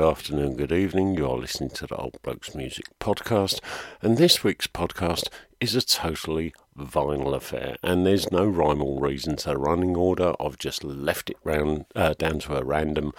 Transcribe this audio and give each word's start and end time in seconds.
good 0.00 0.08
afternoon, 0.08 0.56
good 0.56 0.72
evening. 0.72 1.14
You 1.14 1.28
are 1.28 1.36
listening 1.36 1.68
to 1.70 1.86
the 1.86 1.94
Old 1.96 2.16
Blokes 2.22 2.54
Music 2.54 2.86
Podcast, 2.98 3.60
and 4.00 4.16
this 4.16 4.42
week's 4.42 4.66
podcast 4.66 5.28
is 5.60 5.74
a 5.74 5.82
totally 5.82 6.54
vinyl 6.74 7.36
affair, 7.36 7.76
and 7.82 8.06
there's 8.06 8.32
no 8.32 8.46
rhyme 8.46 8.80
or 8.80 8.98
reason 8.98 9.36
to 9.36 9.58
running 9.58 9.94
order. 9.94 10.32
I've 10.40 10.56
just 10.56 10.82
left 10.82 11.28
it 11.28 11.36
round 11.44 11.84
uh, 11.94 12.14
down 12.14 12.38
to 12.38 12.56
a 12.56 12.64
random 12.64 13.12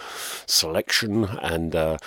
selection, 0.48 1.26
and 1.26 1.76
uh, 1.76 1.98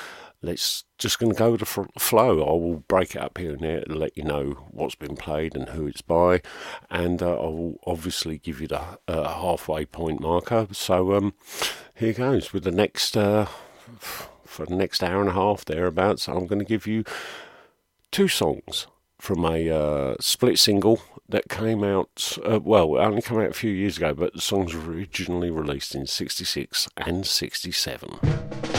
let's 0.43 0.83
just 0.99 1.21
going 1.21 1.31
to 1.31 1.39
go 1.39 1.53
with 1.53 1.61
the 1.61 1.89
flow. 2.01 2.43
I 2.43 2.51
will 2.51 2.83
break 2.89 3.15
it 3.15 3.23
up 3.23 3.39
here 3.39 3.53
and 3.53 3.61
there 3.61 3.83
to 3.83 3.95
let 3.95 4.17
you 4.17 4.25
know 4.25 4.67
what's 4.73 4.97
been 4.97 5.15
played 5.15 5.55
and 5.55 5.69
who 5.69 5.87
it's 5.87 6.03
by, 6.03 6.43
and 6.91 7.23
uh, 7.23 7.31
I 7.31 7.47
will 7.47 7.79
obviously 7.87 8.39
give 8.39 8.61
you 8.61 8.67
the 8.67 8.83
uh, 9.07 9.35
halfway 9.35 9.85
point 9.85 10.21
marker. 10.21 10.67
So 10.73 11.15
um, 11.15 11.35
here 11.95 12.13
goes 12.13 12.53
with 12.53 12.65
the 12.65 12.73
next 12.73 13.17
uh, 13.17 13.47
for 14.55 14.65
the 14.65 14.77
next 14.77 15.03
hour 15.03 15.21
and 15.21 15.31
a 15.31 15.35
half 15.35 15.65
thereabouts. 15.65 16.29
I'm 16.29 16.47
going 16.47 16.61
to 16.61 16.65
give 16.65 16.87
you 16.87 17.05
two 18.11 18.29
songs 18.29 18.87
from 19.21 19.45
a 19.45 19.69
uh, 19.69 20.15
split 20.21 20.59
single 20.59 21.03
that 21.29 21.49
came 21.49 21.83
out, 21.83 22.39
uh, 22.49 22.61
well, 22.61 22.97
it 22.97 23.01
only 23.01 23.23
came 23.23 23.41
out 23.41 23.51
a 23.51 23.55
few 23.55 23.71
years 23.71 23.97
ago, 23.97 24.15
but 24.15 24.35
the 24.35 24.41
songs 24.41 24.75
were 24.75 24.93
originally 24.93 25.51
released 25.51 25.95
in 25.95 26.07
66 26.07 26.89
and 26.99 27.27
67. 27.27 28.74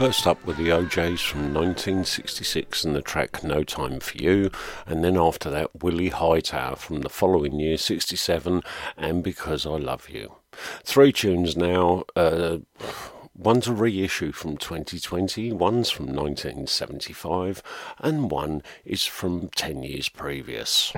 First 0.00 0.26
up 0.26 0.42
were 0.46 0.54
the 0.54 0.72
O'Jays 0.72 1.20
from 1.20 1.52
1966 1.52 2.84
and 2.84 2.96
the 2.96 3.02
track 3.02 3.44
No 3.44 3.62
Time 3.62 4.00
for 4.00 4.16
You, 4.16 4.50
and 4.86 5.04
then 5.04 5.18
after 5.18 5.50
that 5.50 5.82
Willie 5.82 6.08
Hightower 6.08 6.76
from 6.76 7.02
the 7.02 7.10
following 7.10 7.60
year, 7.60 7.76
67, 7.76 8.62
and 8.96 9.22
Because 9.22 9.66
I 9.66 9.76
Love 9.76 10.08
You. 10.08 10.36
Three 10.84 11.12
tunes 11.12 11.54
now. 11.54 12.04
Uh, 12.16 12.60
one's 13.36 13.68
a 13.68 13.74
reissue 13.74 14.32
from 14.32 14.56
2020, 14.56 15.52
one's 15.52 15.90
from 15.90 16.06
1975, 16.06 17.62
and 17.98 18.30
one 18.30 18.62
is 18.86 19.04
from 19.04 19.48
10 19.48 19.82
years 19.82 20.08
previous. 20.08 20.94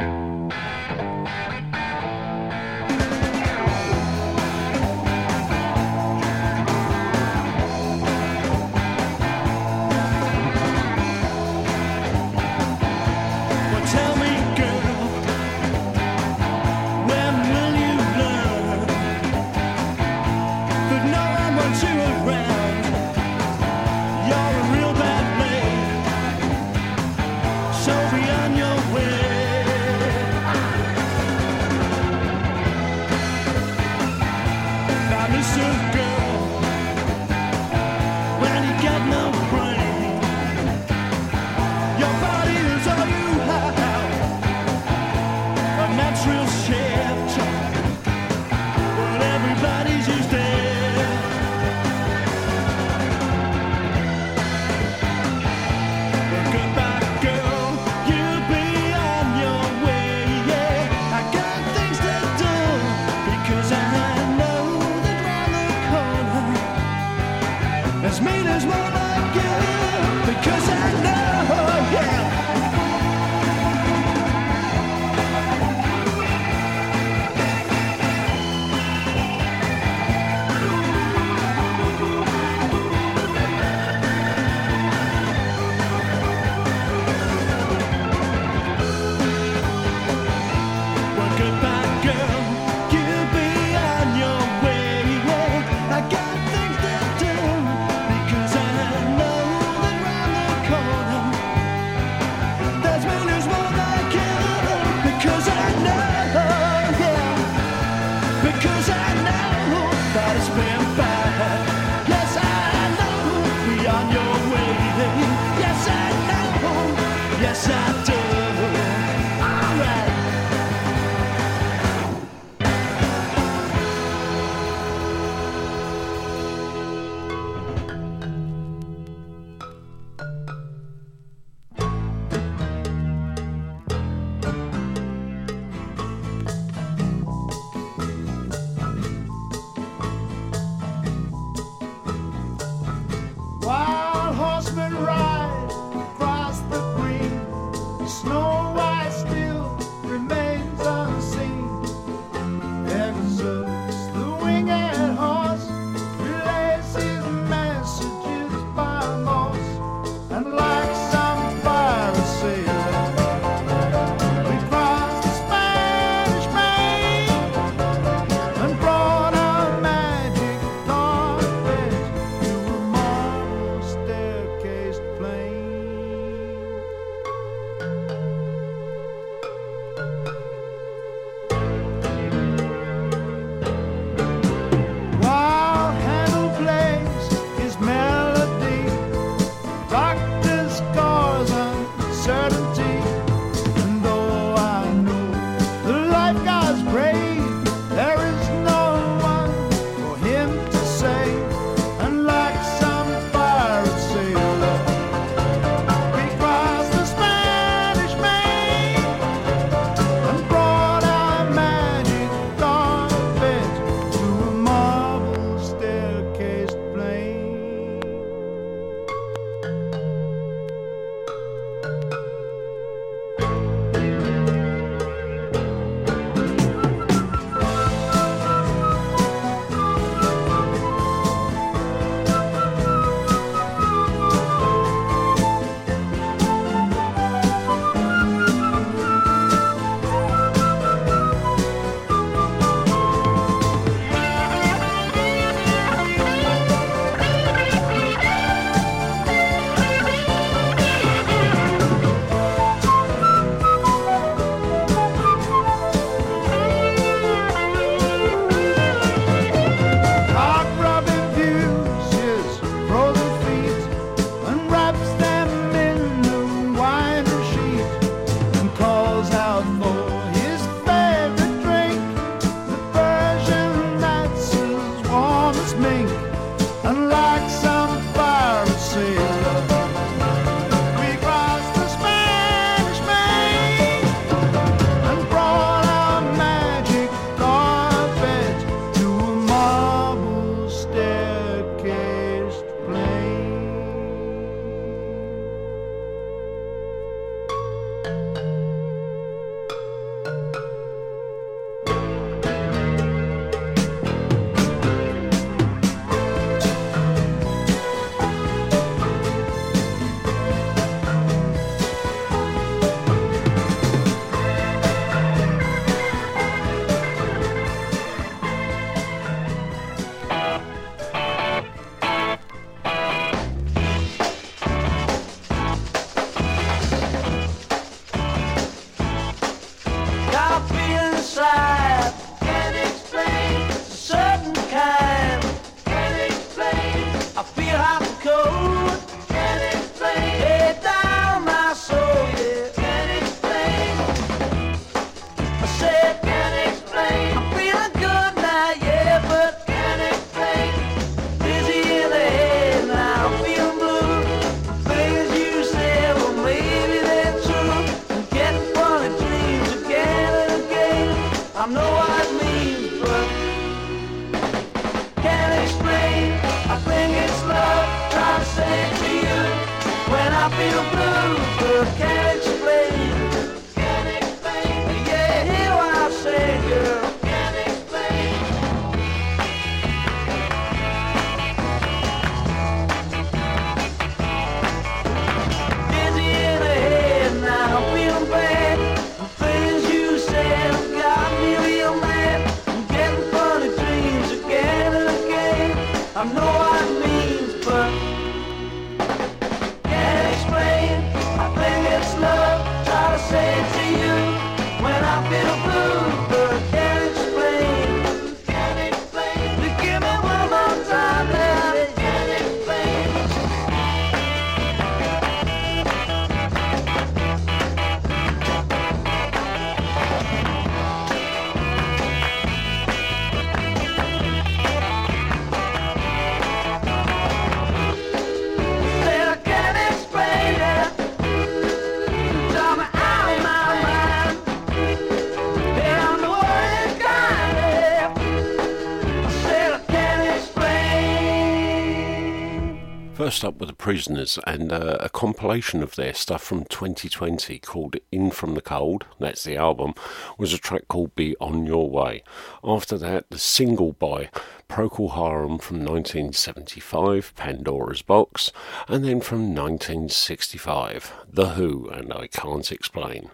Prisoners 443.82 444.38
and 444.46 444.72
uh, 444.72 444.96
a 445.00 445.08
compilation 445.08 445.82
of 445.82 445.96
their 445.96 446.14
stuff 446.14 446.40
from 446.40 446.64
2020 446.66 447.58
called 447.58 447.96
In 448.12 448.30
From 448.30 448.54
the 448.54 448.60
Cold, 448.60 449.06
that's 449.18 449.42
the 449.42 449.56
album, 449.56 449.94
was 450.38 450.52
a 450.52 450.58
track 450.58 450.86
called 450.86 451.16
Be 451.16 451.34
On 451.40 451.66
Your 451.66 451.90
Way. 451.90 452.22
After 452.62 452.96
that, 452.98 453.28
the 453.30 453.40
single 453.40 453.92
by 453.92 454.30
Procol 454.68 455.16
Harum 455.16 455.58
from 455.58 455.78
1975, 455.78 457.34
Pandora's 457.34 458.02
Box, 458.02 458.52
and 458.86 459.04
then 459.04 459.20
from 459.20 459.52
1965, 459.52 461.12
The 461.28 461.48
Who 461.54 461.88
and 461.88 462.12
I 462.12 462.28
Can't 462.28 462.70
Explain. 462.70 463.30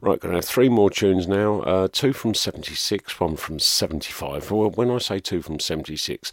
Right, 0.00 0.20
going 0.20 0.32
to 0.32 0.38
have 0.38 0.44
three 0.44 0.68
more 0.68 0.90
tunes 0.90 1.26
now. 1.26 1.60
Uh, 1.60 1.88
two 1.90 2.12
from 2.12 2.34
76, 2.34 3.18
one 3.20 3.36
from 3.36 3.58
75. 3.58 4.50
Well, 4.50 4.70
when 4.70 4.90
I 4.90 4.98
say 4.98 5.18
two 5.18 5.42
from 5.42 5.60
76, 5.60 6.32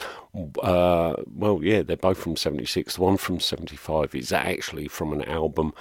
uh, 0.62 1.16
well, 1.34 1.60
yeah, 1.64 1.82
they're 1.84 1.98
both 1.98 2.18
from 2.18 2.36
76. 2.36 2.96
The 2.96 3.02
one 3.02 3.18
from 3.18 3.40
75 3.40 4.16
is 4.16 4.32
actually 4.32 4.88
from 4.88 5.14
an 5.14 5.24
album 5.24 5.74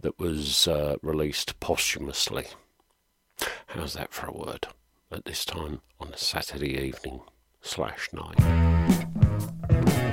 that 0.00 0.18
was 0.18 0.68
uh, 0.68 0.96
released 1.02 1.58
posthumously. 1.60 2.46
How's 3.68 3.94
that 3.94 4.12
for 4.12 4.26
a 4.26 4.32
word? 4.32 4.68
At 5.10 5.24
this 5.24 5.44
time 5.44 5.82
on 6.00 6.12
a 6.12 6.18
Saturday 6.18 6.78
evening 6.78 7.20
slash 7.62 8.10
night. 8.12 10.05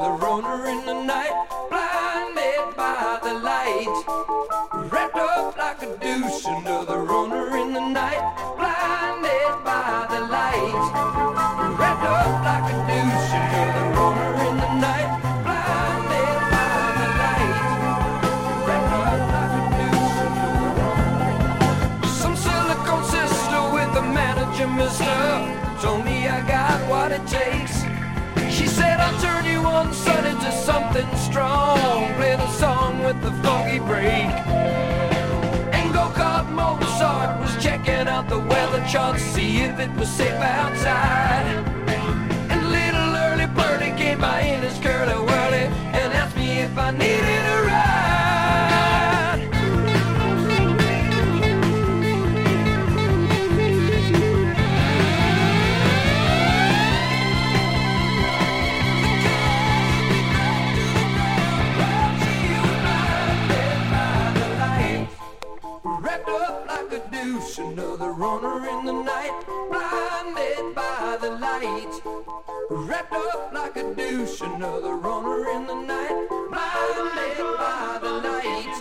the 0.00 0.12
runner 0.12 0.66
in 0.66 0.86
the 0.86 1.02
night, 1.04 1.46
blinded 1.68 2.74
by 2.74 3.18
the 3.22 3.34
light, 3.34 4.90
wrapped 4.90 5.14
up 5.14 5.54
like 5.58 5.82
a 5.82 5.94
douche 5.98 6.46
under 6.46 6.86
the 6.86 6.96
road. 6.96 7.19
on 29.80 29.94
Sunday 29.94 30.34
to 30.44 30.52
something 30.52 31.08
strong. 31.16 31.78
Play 32.16 32.36
the 32.36 32.50
song 32.52 33.02
with 33.02 33.18
the 33.22 33.32
foggy 33.42 33.78
break. 33.78 34.30
And 35.76 35.88
Mozart 36.58 37.40
was 37.40 37.52
checking 37.64 38.06
out 38.14 38.28
the 38.28 38.38
weather 38.38 38.82
chart 38.92 39.16
to 39.16 39.22
see 39.22 39.60
if 39.68 39.78
it 39.78 39.90
was 39.98 40.10
safe 40.10 40.40
outside. 40.62 41.46
And 42.52 42.62
little 42.78 43.10
early 43.26 43.46
birdie 43.58 43.96
came 43.96 44.20
by 44.20 44.40
in 44.40 44.60
his 44.62 44.78
curly 44.84 45.18
whirly 45.28 45.66
and 45.98 46.12
asked 46.20 46.36
me 46.36 46.58
if 46.66 46.76
I 46.76 46.90
needed 46.90 47.44
a 47.54 47.62
ride. 47.66 47.79
runner 68.20 68.68
in 68.68 68.84
the 68.84 68.92
night, 68.92 69.32
blinded 69.70 70.74
by 70.74 71.16
the 71.22 71.30
light. 71.40 72.02
Wrapped 72.68 73.14
up 73.14 73.50
like 73.54 73.76
a 73.78 73.94
douche, 73.94 74.42
another 74.42 74.96
runner 74.96 75.48
in 75.48 75.66
the 75.66 75.74
night, 75.74 76.28
blinded 76.28 77.56
by 77.56 77.98
the 78.02 78.12
light. 78.28 78.76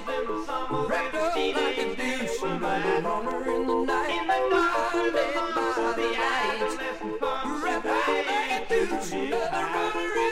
Wrapped 0.89 1.15
up 1.15 1.35
like 1.37 1.77
a 1.77 1.95
douche, 1.95 2.43
another 2.43 3.01
runner 3.01 3.55
in 3.55 3.65
the 3.65 3.79
night, 3.85 4.27
blinded 4.27 5.13
by 5.55 5.93
the 5.95 6.07
light. 6.19 6.71
Wrapped 7.63 7.85
up 7.85 8.07
like 8.07 8.51
a 8.51 8.65
douche, 8.67 9.13
another 9.13 9.63
runner 9.73 9.99
in 9.99 10.11
the 10.11 10.23
night. 10.23 10.28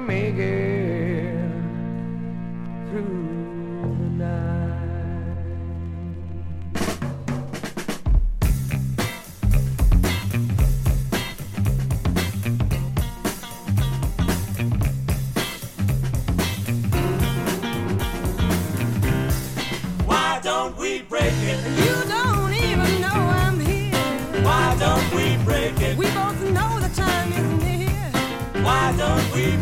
make 0.00 0.36
it. 0.38 0.75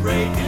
celebrate. 0.04 0.43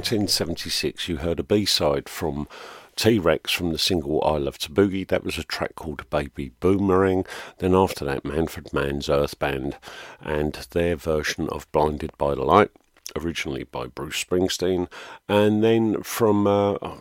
1976, 0.00 1.08
you 1.10 1.18
heard 1.18 1.40
a 1.40 1.42
B 1.42 1.66
side 1.66 2.08
from 2.08 2.48
T 2.96 3.18
Rex 3.18 3.52
from 3.52 3.70
the 3.70 3.78
single 3.78 4.24
I 4.24 4.38
Love 4.38 4.56
to 4.60 4.70
Boogie. 4.70 5.06
That 5.06 5.24
was 5.24 5.36
a 5.36 5.44
track 5.44 5.74
called 5.74 6.08
Baby 6.08 6.52
Boomerang. 6.58 7.26
Then 7.58 7.74
after 7.74 8.06
that, 8.06 8.24
Manfred 8.24 8.72
Mann's 8.72 9.10
Earth 9.10 9.38
Band 9.38 9.76
and 10.22 10.54
their 10.70 10.96
version 10.96 11.50
of 11.50 11.70
Blinded 11.70 12.16
by 12.16 12.34
the 12.34 12.44
Light. 12.44 12.70
Originally 13.14 13.64
by 13.64 13.88
Bruce 13.88 14.24
Springsteen, 14.24 14.88
and 15.28 15.62
then 15.64 16.02
from 16.02 16.46
uh, 16.46 16.74
I 16.74 16.96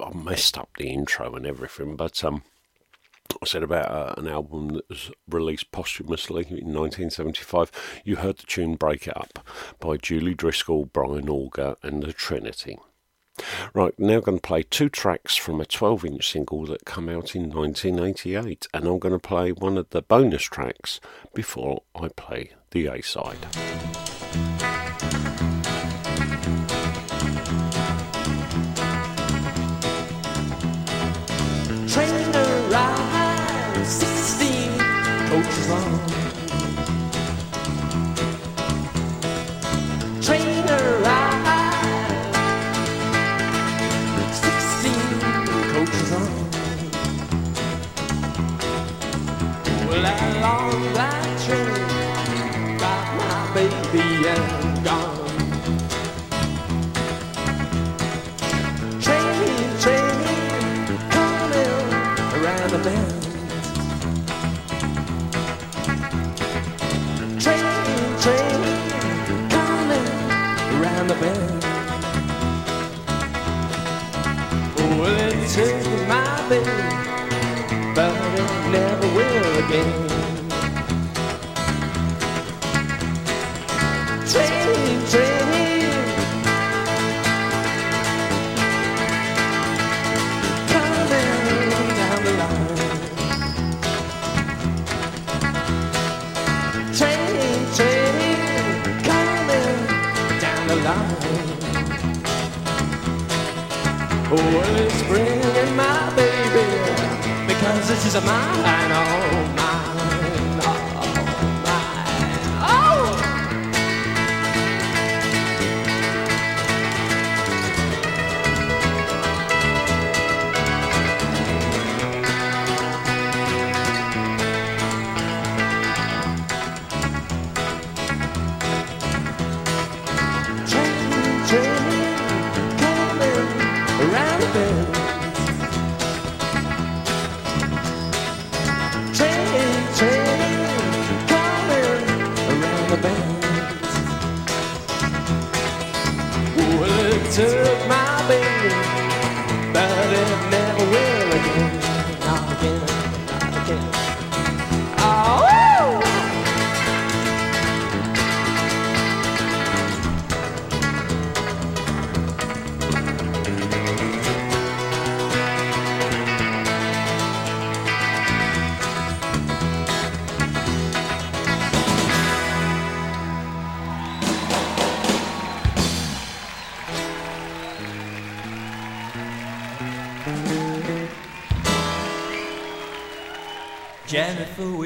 I 0.00 0.12
messed 0.12 0.58
up 0.58 0.68
the 0.76 0.90
intro 0.90 1.34
and 1.36 1.46
everything, 1.46 1.96
but 1.96 2.22
um, 2.24 2.42
said 3.44 3.62
about 3.62 3.90
uh, 3.90 4.14
an 4.16 4.28
album 4.28 4.68
that 4.68 4.88
was 4.88 5.10
released 5.28 5.72
posthumously 5.72 6.42
in 6.42 6.72
1975. 6.74 7.70
You 8.04 8.16
heard 8.16 8.38
the 8.38 8.46
tune 8.46 8.74
Break 8.74 9.06
It 9.06 9.16
Up 9.16 9.46
by 9.80 9.96
Julie 9.96 10.34
Driscoll, 10.34 10.86
Brian 10.86 11.28
Auger, 11.28 11.76
and 11.82 12.02
the 12.02 12.12
Trinity. 12.12 12.78
Right, 13.74 13.98
now 13.98 14.20
going 14.20 14.38
to 14.38 14.42
play 14.42 14.62
two 14.62 14.88
tracks 14.88 15.36
from 15.36 15.60
a 15.60 15.66
12 15.66 16.04
inch 16.06 16.30
single 16.30 16.64
that 16.66 16.86
come 16.86 17.08
out 17.08 17.34
in 17.34 17.50
1988, 17.50 18.66
and 18.72 18.86
I'm 18.86 18.98
going 18.98 19.12
to 19.12 19.18
play 19.18 19.52
one 19.52 19.76
of 19.76 19.90
the 19.90 20.02
bonus 20.02 20.44
tracks 20.44 21.00
before 21.34 21.82
I 21.94 22.08
play 22.08 22.52
the 22.70 22.86
A 22.86 23.02
side. 23.02 24.15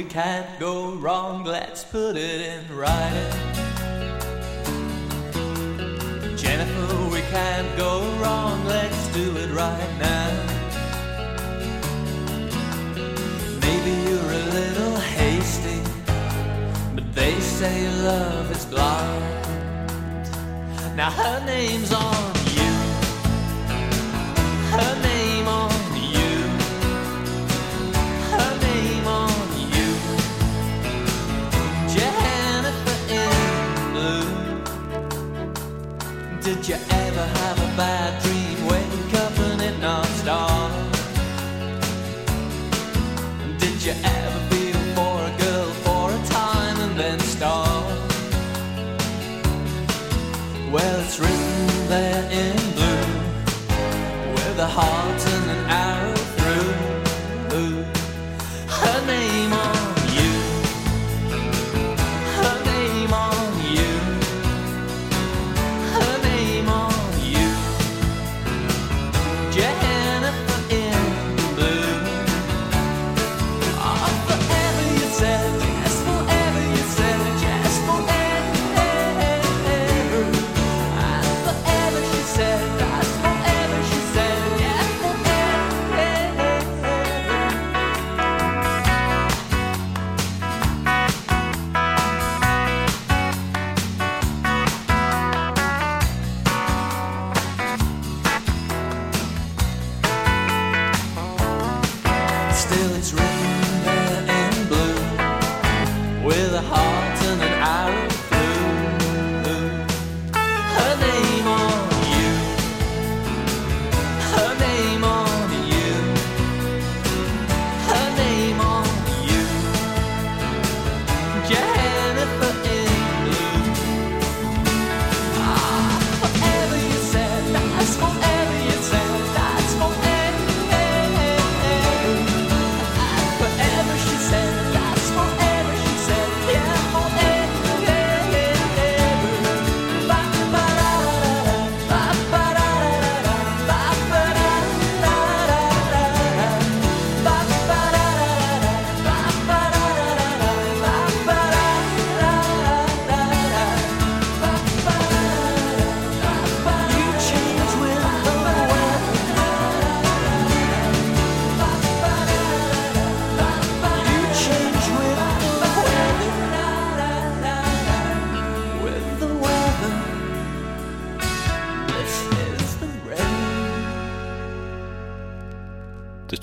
We 0.02 0.06
can't 0.06 0.58
go 0.58 0.92
wrong, 0.92 1.44
let's 1.44 1.84
put 1.84 2.16
it 2.16 2.40
in 2.40 2.74
writing. 2.74 3.32
Jennifer, 6.38 7.08
we 7.12 7.20
can't 7.30 7.76
go 7.76 8.00
wrong, 8.18 8.64
let's 8.64 9.08
do 9.08 9.36
it 9.36 9.50
right 9.50 9.92
now. 9.98 10.30
Maybe 13.60 13.90
you're 14.08 14.32
a 14.42 14.46
little 14.58 14.96
hasty, 14.96 15.82
but 16.94 17.14
they 17.14 17.38
say 17.38 17.86
love 18.02 18.50
is 18.52 18.64
blind. 18.64 19.24
Now 20.96 21.10
her 21.10 21.44
name's 21.44 21.92
on 21.92 22.29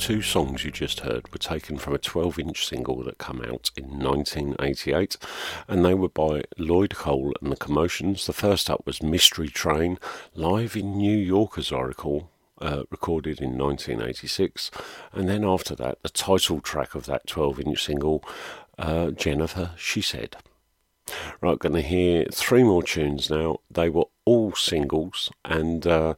two 0.08 0.22
songs 0.22 0.63
you 0.63 0.72
just 0.72 1.02
heard 1.02 1.30
were 1.34 1.38
taken 1.38 1.78
from 1.78 1.93
a 1.93 1.98
12 1.98 2.39
inch 2.39 2.65
single 2.65 3.04
that 3.04 3.17
came 3.17 3.41
out 3.41 3.72
in 3.76 4.00
1988, 4.00 5.17
and 5.67 5.84
they 5.84 5.93
were 5.93 6.08
by 6.08 6.43
Lloyd 6.58 6.96
Cole 6.96 7.34
and 7.41 7.52
the 7.52 7.58
Commotions. 7.58 8.26
The 8.26 8.32
first 8.32 8.70
up 8.70 8.86
was 8.86 9.04
Mystery 9.04 9.50
Train, 9.50 10.00
live 10.34 10.78
in 10.78 10.98
New 10.98 11.17
York, 11.17 11.58
as 11.58 11.74
I 11.74 11.82
recall, 11.82 12.30
uh, 12.62 12.84
recorded 12.89 13.41
in 13.41 13.58
1986. 13.58 14.72
And 15.12 15.28
then 15.28 15.43
after 15.43 15.76
that, 15.76 16.02
the 16.04 16.10
title 16.10 16.62
track 16.62 16.96
of 16.96 17.06
that 17.08 17.28
12 17.28 17.60
inch 17.60 17.84
single, 17.84 18.24
uh, 18.78 19.12
Jennifer, 19.12 19.72
She 19.76 20.00
Said. 20.00 20.38
Right, 21.41 21.60
going 21.60 21.74
to 21.74 21.82
hear 21.82 22.28
three 22.32 22.63
more 22.63 22.84
tunes 22.84 23.30
now. 23.30 23.60
They 23.70 23.89
were 23.89 24.06
all 24.24 24.54
singles, 24.54 25.32
and 25.43 25.86
uh, 25.86 26.15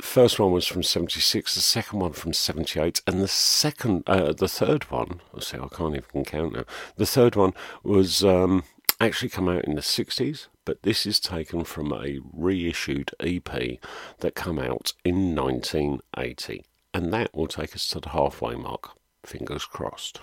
first 0.00 0.38
one 0.38 0.52
was 0.52 0.66
from 0.66 0.82
76, 0.82 1.54
the 1.54 1.60
second 1.60 1.98
one 1.98 2.12
from 2.12 2.32
78, 2.32 3.02
and 3.06 3.20
the 3.20 3.28
second, 3.28 4.04
uh, 4.06 4.32
the 4.32 4.48
third 4.48 4.84
one, 4.90 5.20
let's 5.32 5.48
see, 5.48 5.58
I 5.58 5.68
can't 5.68 5.96
even 5.96 6.24
count 6.24 6.52
now, 6.54 6.64
the 6.96 7.06
third 7.06 7.36
one 7.36 7.52
was 7.82 8.24
um, 8.24 8.64
actually 9.00 9.28
come 9.28 9.48
out 9.48 9.64
in 9.64 9.74
the 9.74 9.80
60s, 9.80 10.46
but 10.64 10.82
this 10.82 11.06
is 11.06 11.20
taken 11.20 11.64
from 11.64 11.92
a 11.92 12.18
reissued 12.32 13.12
EP 13.20 13.78
that 14.20 14.34
come 14.34 14.58
out 14.58 14.92
in 15.04 15.34
1980. 15.34 16.64
And 16.92 17.12
that 17.12 17.34
will 17.34 17.46
take 17.46 17.74
us 17.74 17.88
to 17.88 18.00
the 18.00 18.10
halfway 18.10 18.54
mark. 18.54 18.90
Fingers 19.24 19.64
crossed. 19.64 20.20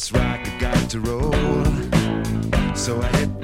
this 0.00 0.12
rock 0.12 0.40
I 0.46 0.58
got 0.58 0.90
to 0.90 1.00
roll. 1.00 1.34
So 2.74 3.02
I 3.02 3.08
hit 3.18 3.39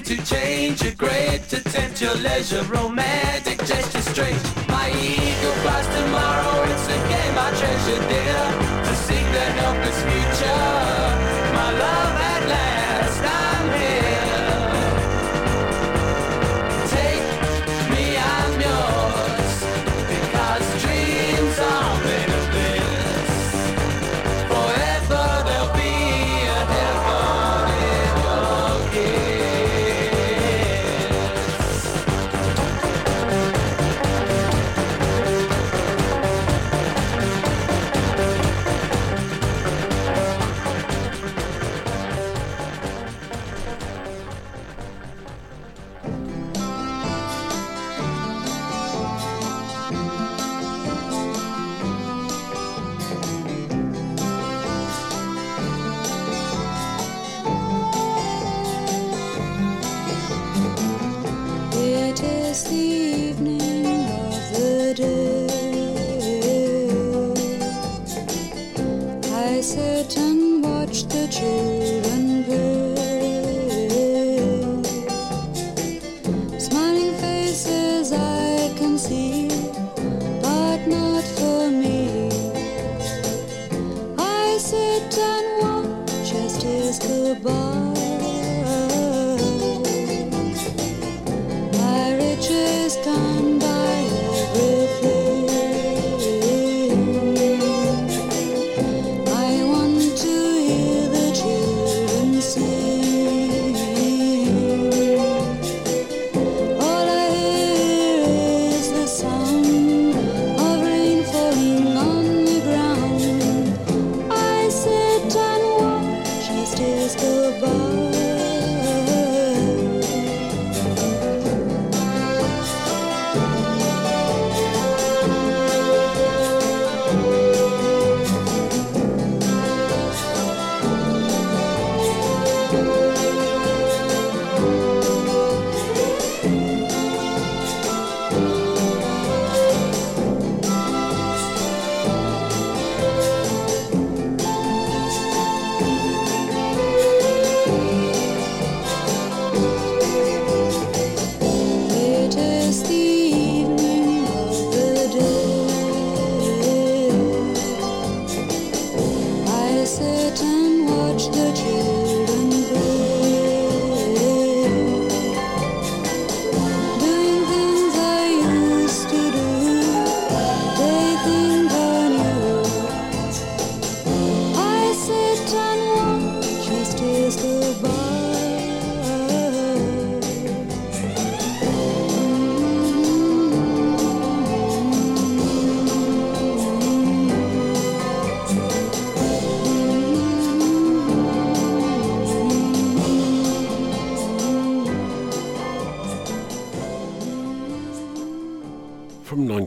to 0.00 0.16
change. 0.24 0.82
You're 0.82 0.94
great 0.94 1.42
to 1.50 1.62
tempt 1.62 2.00
your 2.00 2.14
leisure, 2.14 2.62
romantic 2.64 3.58
gesture 3.58 4.00
strange. 4.00 4.40
My 4.68 4.88
ego 4.88 5.50
flies 5.62 5.86
tomorrow, 5.86 6.62
it's 6.72 6.86
a 6.86 6.98
game 7.12 7.36
I 7.36 7.50
treasure 7.60 8.02
dear. 8.08 8.42
To 8.86 8.94
seek 9.06 9.26
the 9.36 9.46
helpless 9.60 9.98
future. 10.08 10.62
My 11.54 11.70
love 11.78 12.21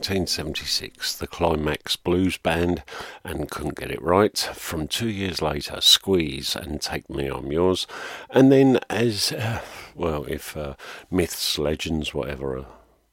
1976, 0.08 1.16
the 1.16 1.26
Climax 1.26 1.96
Blues 1.96 2.36
Band 2.36 2.84
and 3.24 3.50
Couldn't 3.50 3.74
Get 3.74 3.90
It 3.90 4.00
Right. 4.00 4.38
From 4.38 4.86
two 4.86 5.08
years 5.08 5.42
later, 5.42 5.80
Squeeze 5.80 6.54
and 6.54 6.80
Take 6.80 7.10
Me 7.10 7.26
I'm 7.26 7.50
Yours. 7.50 7.88
And 8.30 8.52
then, 8.52 8.78
as 8.88 9.32
uh, 9.32 9.62
well, 9.96 10.24
if 10.26 10.56
uh, 10.56 10.74
myths, 11.10 11.58
legends, 11.58 12.14
whatever 12.14 12.56
are 12.56 12.66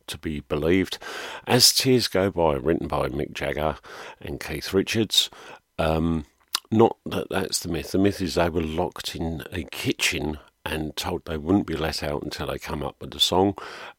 to 0.05 0.19
be 0.19 0.41
believed, 0.41 0.99
As 1.47 1.73
Tears 1.73 2.07
Go 2.07 2.29
By, 2.29 2.53
written 2.57 2.87
by 2.87 3.09
Mick 3.09 3.33
Jagger 3.33 3.77
and 4.21 4.39
Keith 4.39 4.71
Richards. 4.71 5.31
Um, 5.79 6.25
not 6.69 6.97
that 7.07 7.27
that's 7.31 7.59
the 7.59 7.69
myth. 7.69 7.91
The 7.91 7.97
myth 7.97 8.21
is 8.21 8.35
they 8.35 8.49
were 8.49 8.61
locked 8.61 9.15
in 9.15 9.43
a 9.51 9.63
kitchen 9.63 10.37
and 10.66 10.95
told 10.95 11.26
they 11.26 11.38
wouldn't 11.38 11.68
be 11.68 11.76
let 11.76 12.03
out 12.03 12.24
until 12.24 12.47
they 12.47 12.57
come 12.57 12.84
up 12.84 12.95
with 13.01 13.14
a 13.14 13.20
song, 13.20 13.55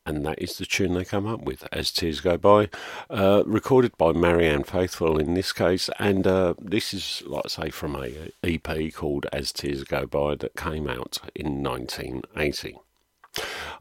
and 0.06 0.24
that 0.24 0.40
is 0.40 0.56
the 0.56 0.64
tune 0.64 0.94
they 0.94 1.04
come 1.04 1.26
up 1.26 1.42
with, 1.42 1.66
As 1.70 1.90
Tears 1.90 2.20
Go 2.20 2.36
By, 2.38 2.70
uh, 3.10 3.42
recorded 3.46 3.96
by 3.98 4.12
Marianne 4.12 4.64
Faithfull 4.64 5.18
in 5.18 5.34
this 5.34 5.52
case, 5.52 5.90
and 5.98 6.26
uh, 6.26 6.54
this 6.58 6.94
is, 6.94 7.22
like 7.26 7.44
I 7.46 7.48
say, 7.48 7.70
from 7.70 7.96
a 7.96 8.30
EP 8.42 8.94
called 8.94 9.26
As 9.32 9.52
Tears 9.52 9.84
Go 9.84 10.06
By 10.06 10.36
that 10.36 10.56
came 10.56 10.88
out 10.88 11.18
in 11.34 11.62
1980. 11.62 12.78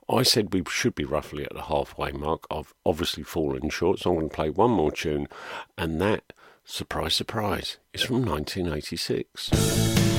I 0.10 0.24
said 0.24 0.54
we 0.54 0.64
should 0.70 0.96
be 0.96 1.06
roughly 1.06 1.44
at 1.46 1.54
the 1.54 1.64
halfway 1.64 2.12
mark. 2.12 2.46
I've 2.52 2.74
obviously 2.86 3.24
fallen 3.24 3.70
short, 3.70 4.00
so 4.00 4.10
I'm 4.12 4.18
going 4.18 4.30
to 4.30 4.36
play 4.36 4.50
one 4.50 4.72
more 4.72 4.92
tune, 4.92 5.28
and 5.78 6.02
that, 6.02 6.34
surprise, 6.66 7.16
surprise, 7.16 7.78
is 7.94 8.02
from 8.02 8.26
1986. 8.26 10.13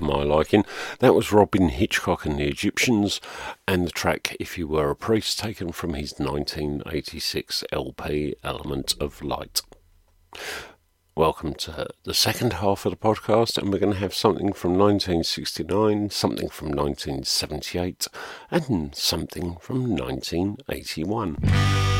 for 0.00 0.06
my 0.06 0.22
liking. 0.22 0.64
That 1.00 1.14
was 1.14 1.30
Robyn 1.30 1.68
Hitchcock 1.68 2.24
and 2.24 2.38
the 2.38 2.48
Egyptians, 2.48 3.20
and 3.68 3.86
the 3.86 3.90
track 3.90 4.34
If 4.40 4.56
You 4.56 4.66
Were 4.66 4.90
a 4.90 4.96
Priest, 4.96 5.38
taken 5.38 5.72
from 5.72 5.94
his 5.94 6.18
1986 6.18 7.64
LP 7.70 8.34
Element 8.42 8.94
of 8.98 9.22
Light. 9.22 9.60
Welcome 11.14 11.52
to 11.54 11.88
the 12.04 12.14
second 12.14 12.54
half 12.54 12.86
of 12.86 12.92
the 12.92 12.96
podcast, 12.96 13.58
and 13.58 13.70
we're 13.70 13.78
going 13.78 13.92
to 13.92 13.98
have 13.98 14.14
something 14.14 14.54
from 14.54 14.78
1969, 14.78 16.10
something 16.10 16.48
from 16.48 16.68
1978, 16.68 18.06
and 18.50 18.94
something 18.94 19.56
from 19.60 19.96
1981. 19.96 21.99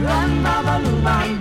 Lumba, 0.00 0.62
lumba, 0.62 1.14
lumba. 1.26 1.37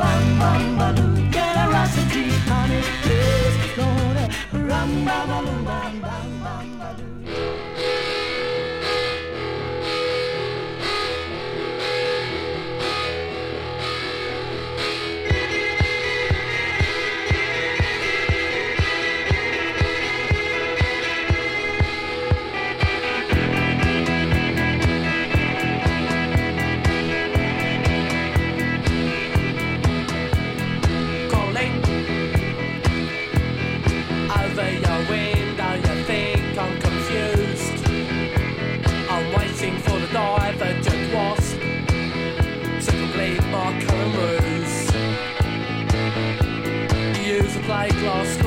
A 48.08 48.47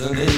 less 0.00 0.37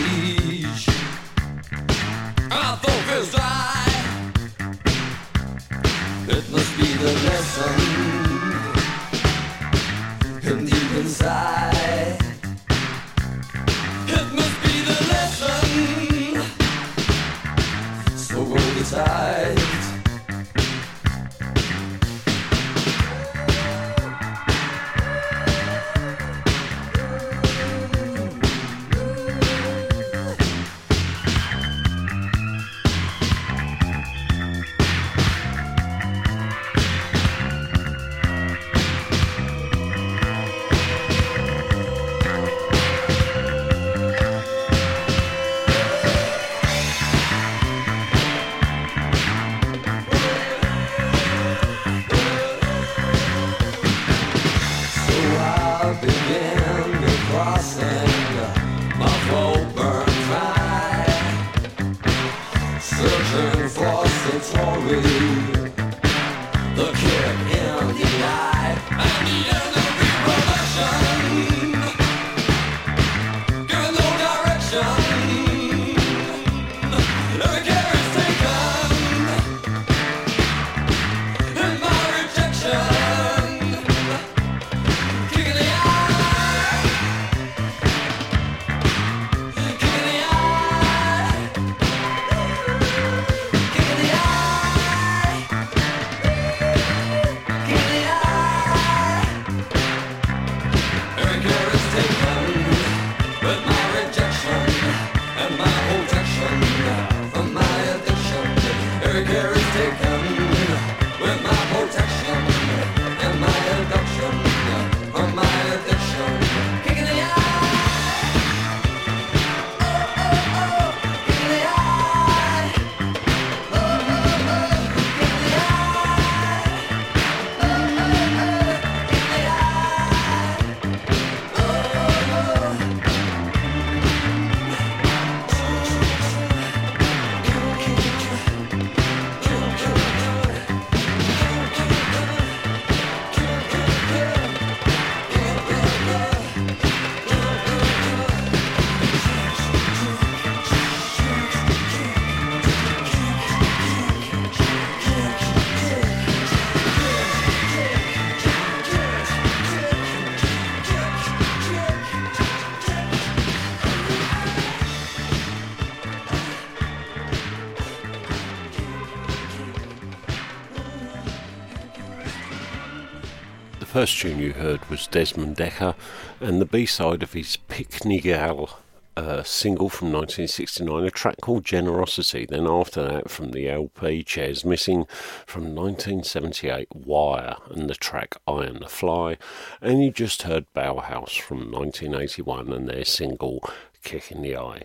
first 174.00 174.18
tune 174.18 174.38
you 174.38 174.54
heard 174.54 174.82
was 174.88 175.06
Desmond 175.08 175.58
Dekker 175.58 175.94
and 176.40 176.58
the 176.58 176.64
B 176.64 176.86
side 176.86 177.22
of 177.22 177.34
his 177.34 177.58
Pickney 177.68 178.18
Gal 178.18 178.78
uh, 179.14 179.42
single 179.42 179.90
from 179.90 180.10
1969, 180.10 181.04
a 181.04 181.10
track 181.10 181.36
called 181.42 181.66
Generosity. 181.66 182.46
Then, 182.48 182.66
after 182.66 183.02
that, 183.02 183.30
from 183.30 183.50
the 183.50 183.68
LP 183.68 184.22
Chairs 184.22 184.64
Missing 184.64 185.04
from 185.44 185.74
1978, 185.74 186.88
Wire, 186.94 187.56
and 187.68 187.90
the 187.90 187.94
track 187.94 188.36
I 188.46 188.64
Am 188.64 188.78
the 188.78 188.88
Fly. 188.88 189.36
And 189.82 190.02
you 190.02 190.10
just 190.10 190.44
heard 190.44 190.64
Bauhaus 190.74 191.38
from 191.38 191.70
1981 191.70 192.72
and 192.72 192.88
their 192.88 193.04
single 193.04 193.62
Kick 194.02 194.32
in 194.32 194.40
the 194.40 194.56
Eye. 194.56 194.84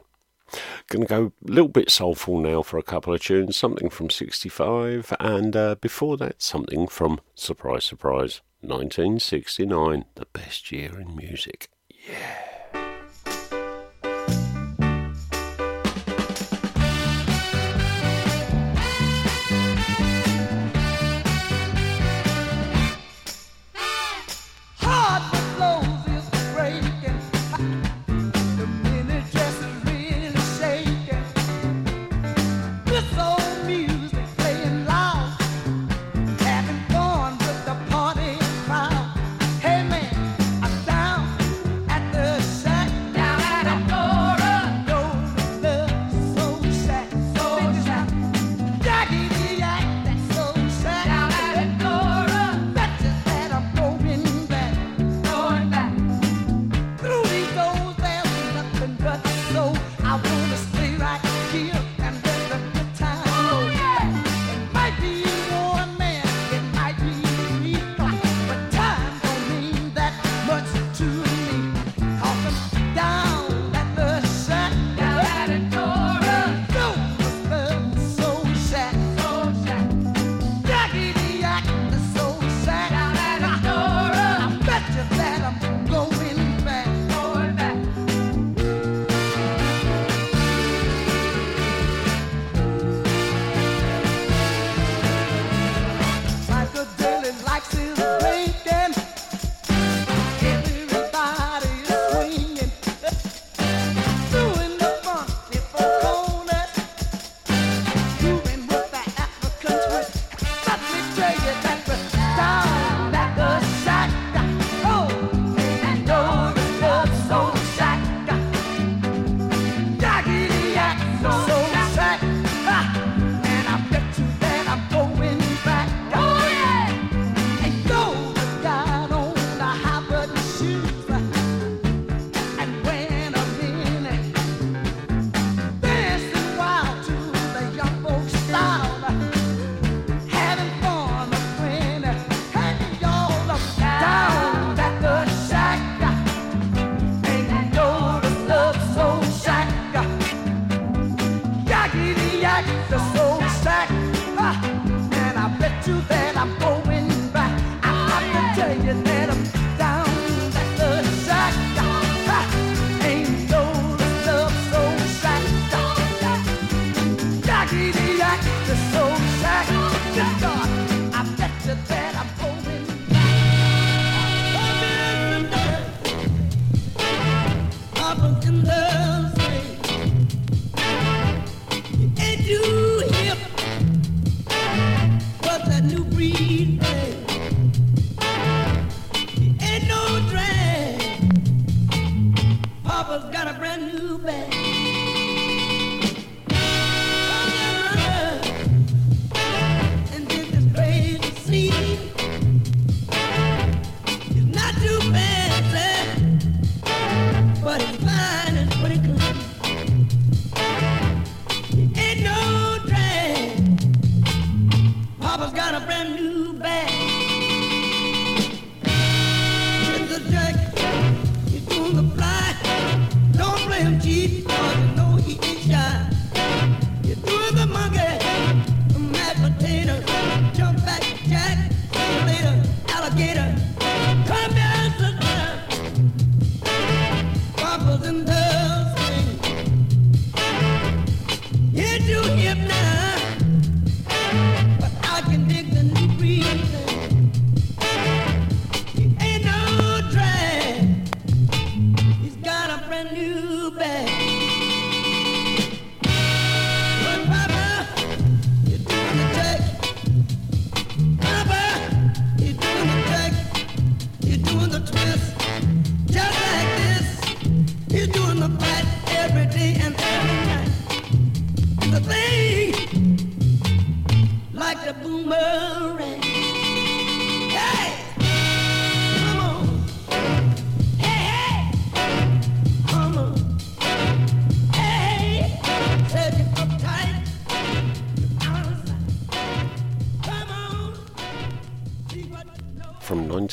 Going 0.89 1.03
to 1.03 1.07
go 1.07 1.32
a 1.47 1.51
little 1.51 1.70
bit 1.70 1.89
soulful 1.89 2.41
now 2.41 2.63
for 2.63 2.78
a 2.78 2.84
couple 2.84 3.13
of 3.13 3.22
tunes, 3.22 3.55
something 3.55 3.89
from 3.89 4.09
65, 4.09 5.13
and 5.22 5.55
uh, 5.55 5.76
before 5.76 6.18
that, 6.18 6.41
something 6.41 6.88
from, 6.88 7.22
surprise, 7.34 7.86
surprise, 7.86 8.41
1969, 8.68 10.05
the 10.16 10.26
best 10.34 10.72
year 10.72 10.99
in 10.99 11.16
music. 11.16 11.70
Heart 12.07 12.45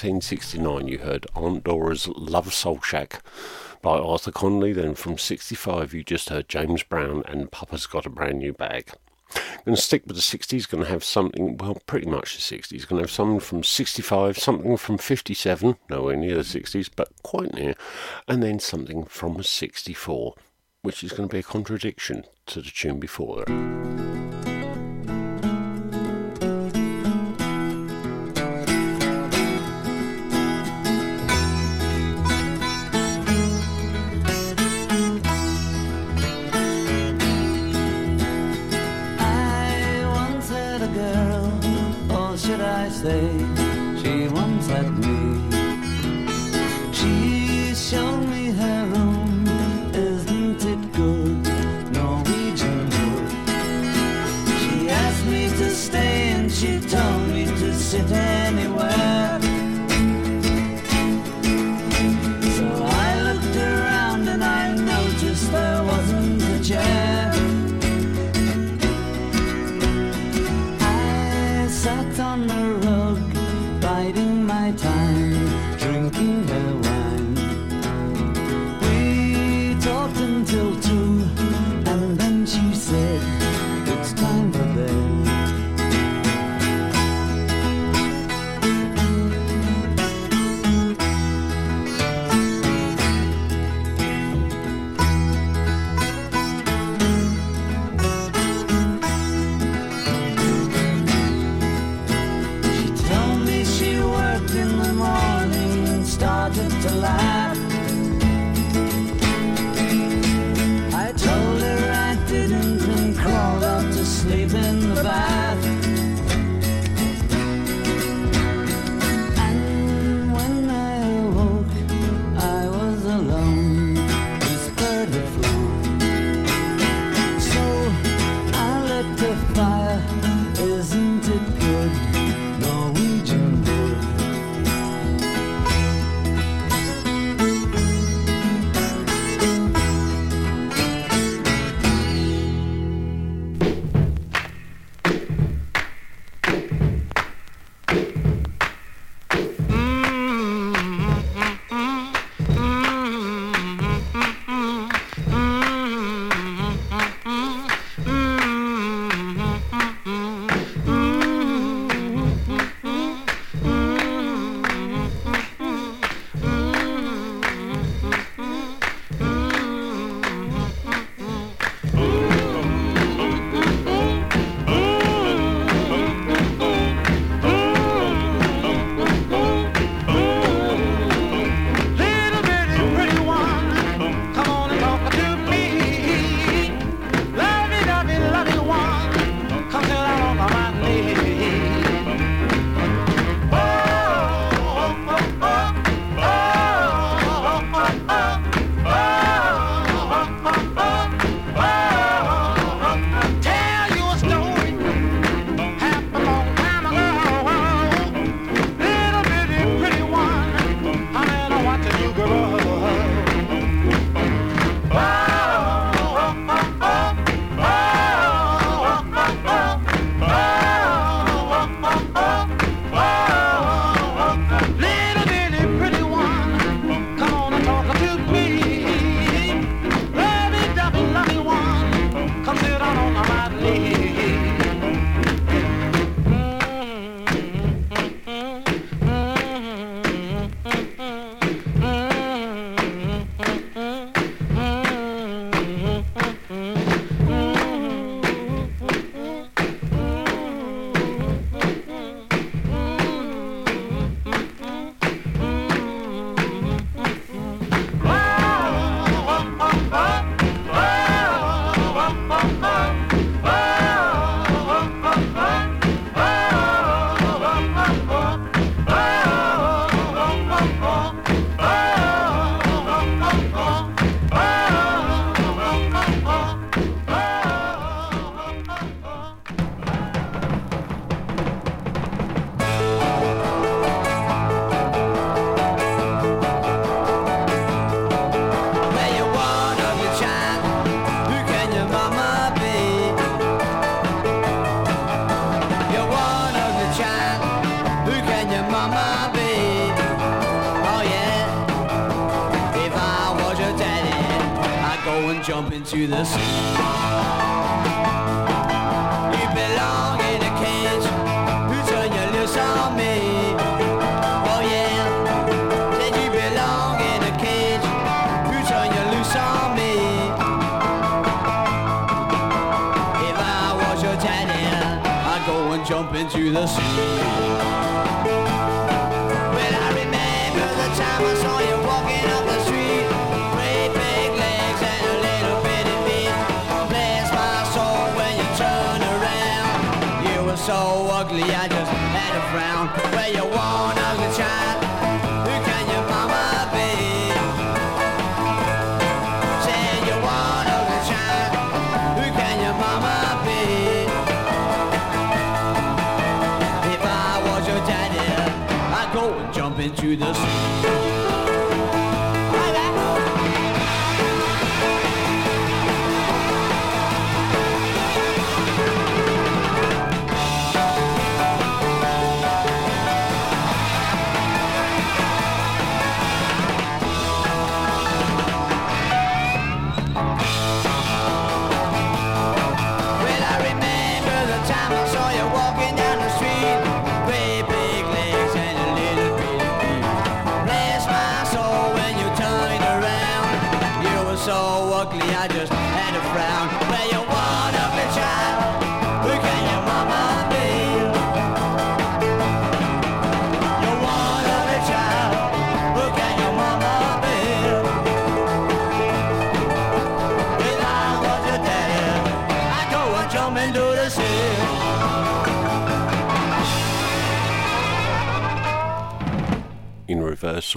1969, 0.02 0.88
you 0.88 0.98
heard 0.98 1.28
Aunt 1.36 1.62
Dora's 1.62 2.08
Love 2.08 2.52
Soul 2.52 2.80
Shack 2.80 3.22
by 3.82 3.98
Arthur 3.98 4.32
Conley. 4.32 4.72
Then 4.72 4.96
from 4.96 5.16
65, 5.16 5.94
you 5.94 6.02
just 6.02 6.28
heard 6.28 6.48
James 6.48 6.82
Brown 6.82 7.22
and 7.28 7.52
Papa's 7.52 7.86
Got 7.86 8.06
a 8.06 8.10
Brand 8.10 8.40
New 8.40 8.52
Bag. 8.52 8.90
Going 9.64 9.76
to 9.76 9.80
stick 9.80 10.02
with 10.04 10.16
the 10.16 10.22
60s, 10.22 10.68
going 10.68 10.82
to 10.82 10.90
have 10.90 11.04
something, 11.04 11.56
well, 11.56 11.78
pretty 11.86 12.08
much 12.08 12.34
the 12.34 12.56
60s. 12.56 12.88
Going 12.88 12.98
to 12.98 13.04
have 13.04 13.12
something 13.12 13.38
from 13.38 13.62
65, 13.62 14.38
something 14.38 14.76
from 14.76 14.98
57, 14.98 15.76
nowhere 15.88 16.16
near 16.16 16.34
the 16.34 16.40
60s, 16.40 16.90
but 16.96 17.10
quite 17.22 17.54
near, 17.54 17.76
and 18.26 18.42
then 18.42 18.58
something 18.58 19.04
from 19.04 19.40
64, 19.40 20.34
which 20.82 21.04
is 21.04 21.12
going 21.12 21.28
to 21.28 21.32
be 21.32 21.38
a 21.38 21.44
contradiction 21.44 22.24
to 22.46 22.60
the 22.60 22.70
tune 22.70 22.98
before. 22.98 23.44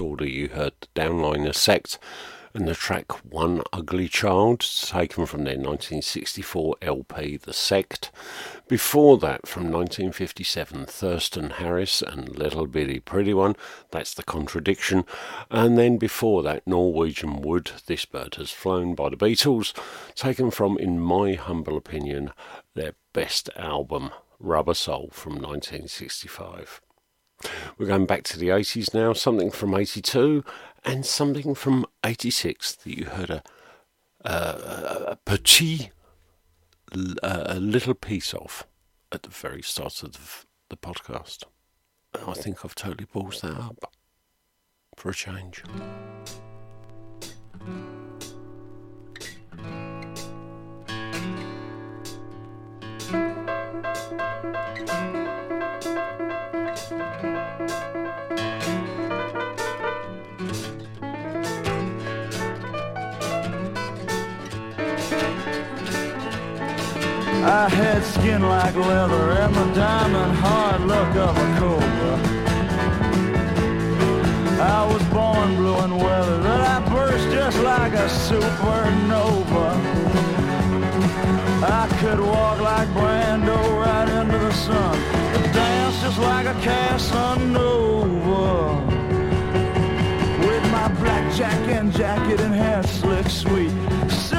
Order, 0.00 0.26
you 0.26 0.48
heard 0.48 0.72
the 0.80 1.00
Downliners 1.00 1.54
Sect 1.54 1.98
and 2.56 2.66
the 2.66 2.74
track 2.74 3.12
One 3.24 3.62
Ugly 3.72 4.08
Child, 4.08 4.60
taken 4.60 5.26
from 5.26 5.44
their 5.44 5.56
1964 5.56 6.76
LP 6.80 7.36
The 7.36 7.52
Sect. 7.52 8.10
Before 8.66 9.18
that, 9.18 9.46
from 9.46 9.64
1957, 9.64 10.86
Thurston 10.86 11.50
Harris 11.50 12.00
and 12.00 12.36
Little 12.36 12.66
Bitty 12.66 13.00
Pretty 13.00 13.34
One, 13.34 13.56
that's 13.90 14.14
The 14.14 14.22
Contradiction. 14.22 15.04
And 15.50 15.76
then 15.76 15.98
before 15.98 16.42
that, 16.42 16.66
Norwegian 16.66 17.42
Wood, 17.42 17.72
This 17.86 18.06
Bird 18.06 18.36
Has 18.36 18.50
Flown 18.50 18.94
by 18.94 19.10
the 19.10 19.16
Beatles, 19.16 19.72
taken 20.14 20.50
from, 20.50 20.78
in 20.78 20.98
my 20.98 21.34
humble 21.34 21.76
opinion, 21.76 22.32
their 22.74 22.94
best 23.12 23.50
album, 23.56 24.10
Rubber 24.38 24.74
Soul 24.74 25.10
from 25.12 25.34
1965. 25.34 26.80
We're 27.78 27.86
going 27.86 28.06
back 28.06 28.22
to 28.24 28.38
the 28.38 28.48
80s 28.48 28.94
now, 28.94 29.12
something 29.12 29.50
from 29.50 29.74
82 29.74 30.44
and 30.84 31.04
something 31.04 31.54
from 31.54 31.84
86 32.04 32.76
that 32.76 32.98
you 32.98 33.06
heard 33.06 33.30
a, 33.30 33.42
a, 34.24 35.04
a 35.12 35.18
petit, 35.24 35.90
a 36.92 37.58
little 37.58 37.94
piece 37.94 38.32
of 38.32 38.66
at 39.12 39.22
the 39.22 39.30
very 39.30 39.62
start 39.62 40.02
of 40.02 40.46
the, 40.68 40.76
podcast. 40.76 41.44
I 42.14 42.34
think 42.34 42.64
I've 42.64 42.74
totally 42.74 43.06
ballsed 43.06 43.40
that 43.42 43.58
up 43.58 43.92
for 44.96 45.10
a 45.10 45.14
change. 45.14 45.62
I 67.48 67.68
had 67.68 68.02
skin 68.02 68.42
like 68.42 68.74
leather 68.74 69.30
and 69.30 69.54
the 69.54 69.72
diamond 69.72 70.32
hard 70.38 70.80
look 70.80 71.14
of 71.14 71.36
a 71.36 71.58
cobra. 71.60 72.14
I 74.60 74.84
was 74.92 75.00
born 75.14 75.54
blue 75.54 75.76
and 75.76 75.96
weather 75.96 76.42
that 76.42 76.60
I 76.60 76.80
burst 76.92 77.30
just 77.30 77.60
like 77.60 77.92
a 77.92 78.08
supernova. 78.08 79.68
I 81.62 81.86
could 82.00 82.18
walk 82.18 82.60
like 82.60 82.88
Brando 82.88 83.56
right 83.78 84.08
into 84.08 84.38
the 84.38 84.52
sun, 84.52 84.98
dance 85.52 86.00
just 86.02 86.18
like 86.18 86.46
a 86.46 86.54
Casanova. 86.62 88.04
With 90.48 90.64
my 90.72 90.88
black 91.00 91.32
jack 91.36 91.68
and 91.68 91.92
jacket 91.92 92.40
and 92.40 92.52
hair 92.52 92.82
slick 92.82 93.28
sweet. 93.28 93.95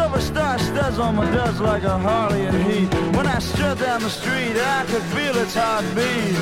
Silver 0.08 0.22
star 0.22 0.60
studs 0.60 0.99
on 0.99 1.18
my 1.18 1.30
duds 1.32 1.60
like 1.60 1.84
a 1.84 1.97
Harley 1.97 2.43
in 2.43 2.62
heat. 2.62 2.93
When 3.14 3.28
I 3.28 3.39
strut 3.39 3.78
down 3.78 4.01
the 4.01 4.10
street, 4.10 4.55
I 4.55 4.86
could 4.88 5.01
feel 5.01 5.36
its 5.36 5.53
heartbeat. 5.53 6.34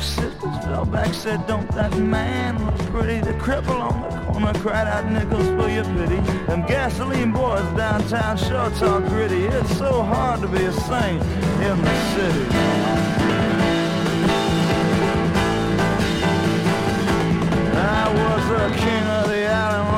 Sisters 0.00 0.58
fell 0.64 0.84
back, 0.84 1.14
said, 1.14 1.46
Don't 1.46 1.70
that 1.70 1.96
man 1.96 2.66
look 2.66 2.76
pretty? 2.90 3.20
The 3.20 3.34
cripple 3.34 3.78
on 3.80 4.02
the 4.02 4.32
corner 4.32 4.58
cried 4.58 4.88
out 4.88 5.08
nickels 5.08 5.46
for 5.50 5.70
your 5.70 5.84
pity. 5.84 6.18
Them 6.48 6.66
gasoline 6.66 7.30
boys 7.30 7.62
downtown 7.76 8.36
sure 8.38 8.70
talk 8.70 9.04
gritty. 9.04 9.44
It's 9.44 9.78
so 9.78 10.02
hard 10.02 10.40
to 10.40 10.48
be 10.48 10.64
a 10.64 10.72
saint 10.72 11.22
in 11.22 11.80
the 11.80 11.96
city. 12.14 12.46
I 17.76 18.04
was 18.18 18.48
the 18.48 18.76
king 18.82 19.04
of 19.18 19.28
the 19.28 19.46
island, 19.46 19.88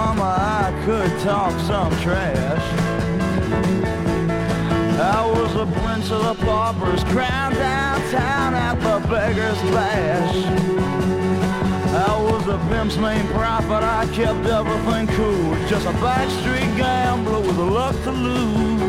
could 0.86 1.18
talk 1.18 1.50
some 1.62 1.90
trash. 2.00 2.62
I 5.00 5.26
was 5.34 5.52
the 5.52 5.66
prince 5.80 6.12
of 6.12 6.22
the 6.22 6.46
paupers, 6.46 7.02
crowned 7.02 7.56
downtown 7.56 8.54
at 8.54 8.76
the 8.76 9.08
beggar's 9.08 9.60
bash. 9.74 10.36
I 11.92 12.22
was 12.22 12.46
the 12.46 12.58
pimp's 12.68 12.96
main 12.98 13.26
prophet, 13.32 13.82
I 13.82 14.06
kept 14.12 14.46
everything 14.46 15.08
cool. 15.16 15.56
Just 15.66 15.86
a 15.86 15.92
backstreet 15.94 16.76
gambler 16.76 17.40
with 17.40 17.58
a 17.58 17.64
luck 17.64 18.00
to 18.04 18.12
lose. 18.12 18.80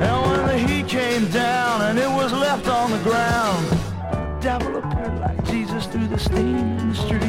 And 0.00 0.30
when 0.30 0.46
the 0.46 0.58
heat 0.58 0.86
came 0.86 1.28
down 1.30 1.82
and 1.82 1.98
it 1.98 2.08
was 2.08 2.32
left 2.32 2.68
on 2.68 2.92
the 2.92 3.02
ground, 3.02 4.40
devil 4.40 4.76
appeared 4.76 5.18
like 5.18 5.44
Jesus 5.44 5.86
through 5.86 6.06
the 6.06 6.20
steam 6.20 6.78
in 6.78 6.90
the 6.90 6.94
street. 6.94 7.23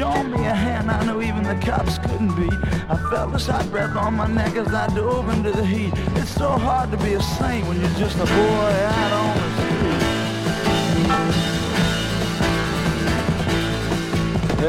Showing 0.00 0.30
me 0.30 0.46
a 0.46 0.54
hand 0.54 0.90
I 0.90 1.04
knew 1.04 1.20
even 1.20 1.42
the 1.42 1.56
cops 1.56 1.98
couldn't 1.98 2.34
beat. 2.34 2.58
I 2.88 2.96
felt 3.10 3.32
this 3.34 3.46
hot 3.48 3.70
breath 3.70 3.94
on 3.94 4.14
my 4.14 4.26
neck 4.26 4.56
as 4.56 4.72
I 4.72 4.86
dove 4.94 5.28
into 5.28 5.50
the 5.50 5.62
heat. 5.62 5.92
It's 6.16 6.30
so 6.30 6.48
hard 6.52 6.90
to 6.92 6.96
be 6.96 7.12
a 7.12 7.20
saint 7.20 7.68
when 7.68 7.78
you're 7.78 7.98
just 7.98 8.16
a 8.16 8.24
boy 8.24 8.72
out 8.88 9.12
on 9.12 9.36
the 9.36 9.50
street. 9.60 10.00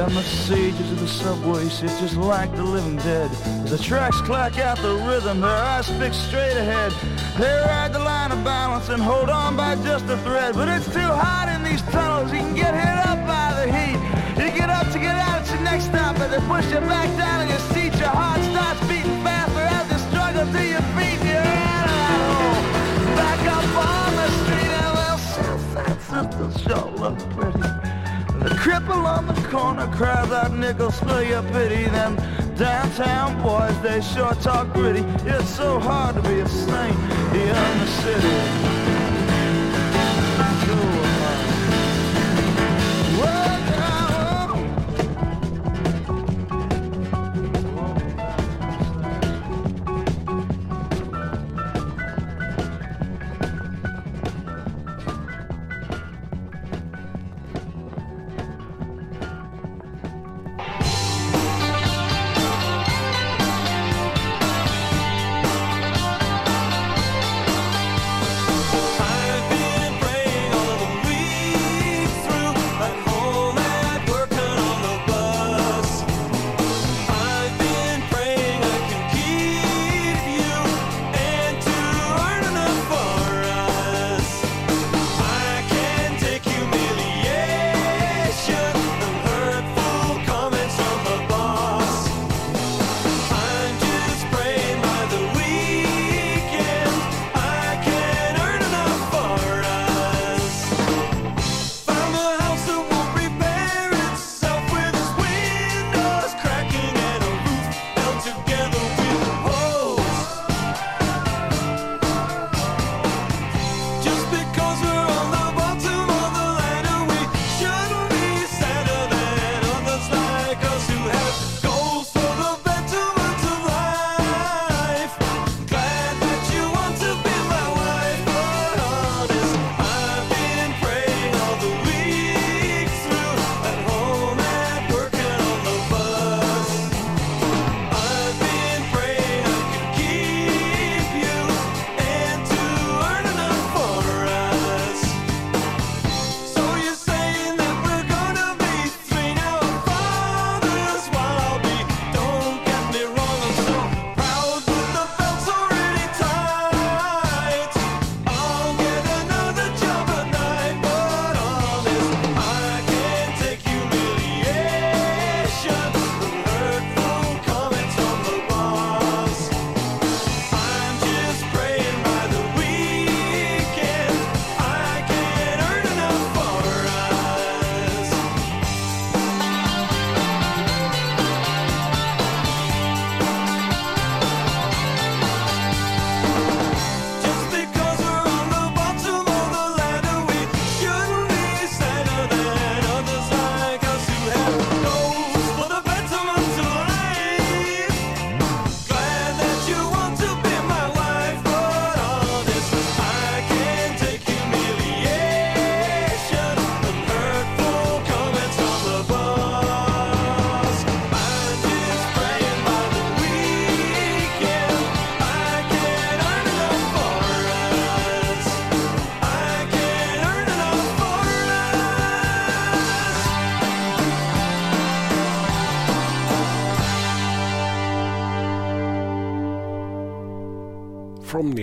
And 0.02 0.12
the 0.18 0.24
sages 0.24 0.92
of 0.92 1.00
the 1.00 1.08
subway 1.08 1.70
sit 1.70 1.92
just 2.02 2.18
like 2.18 2.54
the 2.58 2.64
living 2.66 2.98
dead. 2.98 3.32
As 3.64 3.72
the 3.72 3.78
tracks 3.78 4.20
clack 4.20 4.60
out 4.60 4.80
the 4.80 4.96
rhythm, 5.08 5.40
their 5.40 5.50
eyes 5.50 5.88
fixed 5.92 6.28
straight 6.28 6.58
ahead. 6.58 6.92
They 7.40 7.56
ride 7.70 7.94
the 7.94 8.00
line 8.00 8.34
of 8.34 8.44
balance 8.44 8.90
and 8.90 9.02
hold 9.02 9.30
on 9.30 9.56
by 9.56 9.76
just 9.76 10.04
a 10.08 10.18
thread. 10.26 10.56
But 10.56 10.68
it's 10.68 10.92
too 10.92 11.00
hot 11.00 11.48
in 11.56 11.64
these 11.64 11.82
tunnels, 11.84 12.34
you 12.34 12.40
can 12.40 12.54
get 12.54 12.74
hit 12.74 13.08
up 13.08 13.31
they 16.32 16.40
push 16.48 16.66
you 16.72 16.80
back 16.80 17.10
down 17.18 17.42
in 17.42 17.50
your 17.50 17.60
seat. 17.74 17.94
Your 18.00 18.08
heart 18.08 18.42
starts 18.42 18.80
beating 18.88 19.22
faster 19.22 19.68
as 19.78 19.92
you 19.92 19.98
struggle 20.10 20.46
to 20.56 20.62
your 20.66 20.86
feet. 20.96 21.20
You're. 21.28 21.44
Back 23.20 23.42
up 23.52 23.68
on 23.76 24.16
the 24.16 24.28
street 24.40 24.72
sisters 26.12 26.62
sure 26.64 26.92
look 26.98 27.20
pretty. 27.32 27.60
The 28.44 28.56
cripple 28.64 29.04
on 29.06 29.28
the 29.28 29.34
corner 29.50 29.88
cries 29.96 30.32
out 30.32 30.54
nickels 30.54 31.00
for 31.00 31.22
your 31.22 31.44
pity. 31.52 31.86
Downtown 32.56 33.42
boys, 33.42 33.80
they 33.82 34.02
sure 34.02 34.34
talk 34.36 34.74
gritty. 34.74 35.04
It's 35.26 35.50
so 35.50 35.80
hard 35.80 36.16
to 36.16 36.22
be 36.22 36.40
a 36.40 36.48
saint 36.48 36.96
here 37.34 37.56
in 37.56 37.80
the 37.80 37.88
city. 37.88 38.81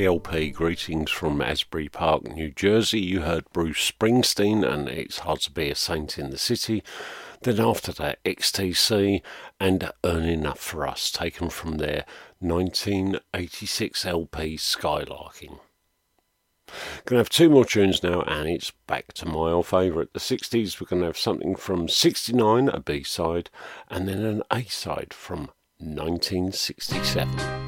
LP 0.09 0.49
Greetings 0.49 1.11
from 1.11 1.43
Asbury 1.43 1.91
Park, 1.91 2.35
New 2.35 2.51
Jersey, 2.51 2.99
you 2.99 3.21
heard 3.21 3.45
Bruce 3.53 3.93
Springsteen 3.93 4.67
and 4.67 4.89
It's 4.89 5.19
Hard 5.19 5.41
to 5.41 5.51
Be 5.51 5.69
a 5.69 5.75
Saint 5.75 6.19
in 6.19 6.31
the 6.31 6.39
City. 6.39 6.83
Then 7.43 7.61
after 7.61 7.93
that, 7.93 8.25
XTC 8.25 9.21
and 9.61 9.93
Earn 10.03 10.25
Enough 10.25 10.61
for 10.61 10.87
Us, 10.87 11.11
taken 11.11 11.51
from 11.51 11.77
their 11.77 12.07
1986 12.39 14.07
LP 14.07 14.57
Skylarking. 14.57 15.59
Gonna 17.05 17.21
have 17.21 17.29
two 17.29 17.51
more 17.51 17.67
tunes 17.67 18.03
now, 18.03 18.23
and 18.23 18.49
it's 18.49 18.73
back 18.87 19.13
to 19.13 19.27
my 19.27 19.51
old 19.51 19.67
favourite, 19.67 20.15
the 20.15 20.21
60s. 20.21 20.81
We're 20.81 20.87
gonna 20.87 21.05
have 21.05 21.19
something 21.19 21.55
from 21.55 21.87
69, 21.87 22.71
a 22.71 22.81
B 22.81 23.03
side, 23.03 23.51
and 23.91 24.09
then 24.09 24.25
an 24.25 24.43
A 24.51 24.63
side 24.65 25.13
from 25.13 25.51
1967. 25.77 27.68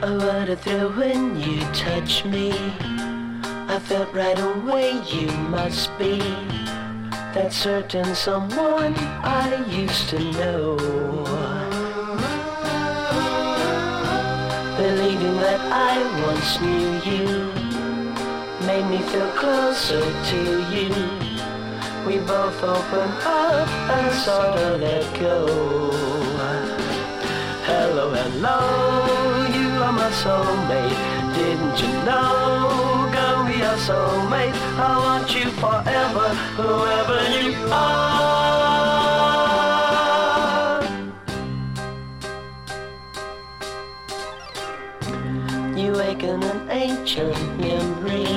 Oh, 0.00 0.16
what 0.16 0.48
a 0.48 0.54
thrill 0.54 0.92
when 0.92 1.40
you 1.40 1.58
touch 1.74 2.24
me. 2.24 2.52
I 3.66 3.80
felt 3.82 4.14
right 4.14 4.38
away 4.38 4.92
you 5.10 5.26
must 5.50 5.90
be 5.98 6.18
that 7.34 7.52
certain 7.52 8.14
someone 8.14 8.94
I 9.24 9.66
used 9.68 10.08
to 10.10 10.20
know. 10.38 10.76
Believing 14.76 15.36
that 15.42 15.60
I 15.66 15.98
once 16.26 16.60
knew 16.60 16.90
you 17.10 17.26
made 18.68 18.88
me 18.88 18.98
feel 19.10 19.32
closer 19.32 20.00
to 20.30 20.40
you. 20.76 20.94
We 22.06 22.18
both 22.18 22.62
opened 22.62 23.18
up 23.24 23.68
and 23.96 24.14
sort 24.14 24.58
of 24.58 24.80
let 24.80 25.18
go. 25.18 25.90
Hello, 27.66 28.14
hello, 28.14 29.17
are 30.08 30.14
soulmate. 30.24 30.98
Didn't 31.34 31.78
you 31.82 31.92
know, 32.04 33.10
girl, 33.12 33.44
we 33.44 33.62
are 33.62 33.76
soulmates? 33.76 34.58
I 34.78 34.96
want 35.04 35.34
you 35.34 35.50
forever, 35.62 36.28
whoever 36.56 37.18
you 37.36 37.52
are. 37.70 38.08
You 45.76 45.88
awaken 45.94 46.42
an 46.42 46.70
ancient 46.70 47.58
memory, 47.58 48.28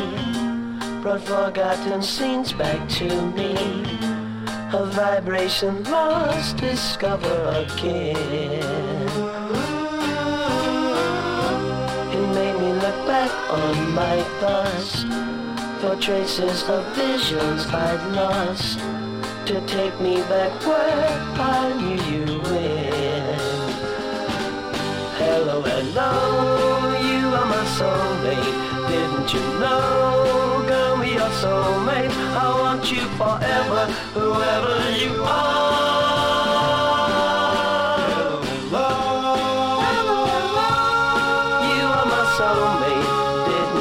brought 1.01 1.21
forgotten 1.21 2.01
scenes 2.01 2.51
back 2.53 2.89
to 2.99 3.07
me. 3.31 3.53
A 4.73 4.85
vibration 4.85 5.83
lost, 5.85 6.57
discover 6.57 7.65
again. 7.65 9.50
On 13.21 13.93
my 13.93 14.17
bus 14.39 15.03
for 15.79 15.95
traces 15.97 16.63
of 16.63 16.83
visions 16.95 17.67
I'd 17.67 18.03
lost 18.15 18.79
to 19.45 19.61
take 19.67 19.99
me 20.01 20.15
back 20.23 20.51
where 20.65 21.07
I 21.37 21.73
knew 21.79 22.01
you 22.11 22.41
went. 22.41 23.41
Hello, 25.21 25.61
hello, 25.61 26.11
you 27.09 27.27
are 27.39 27.45
my 27.45 27.63
soulmate. 27.77 28.89
Didn't 28.89 29.31
you 29.31 29.45
know, 29.59 30.65
girl, 30.67 30.97
we 30.99 31.17
are 31.17 31.29
soulmates? 31.41 32.17
I 32.33 32.49
want 32.59 32.91
you 32.91 33.03
forever, 33.21 33.85
whoever 34.17 34.77
you 34.97 35.13
are. 35.23 35.61
You 41.77 42.80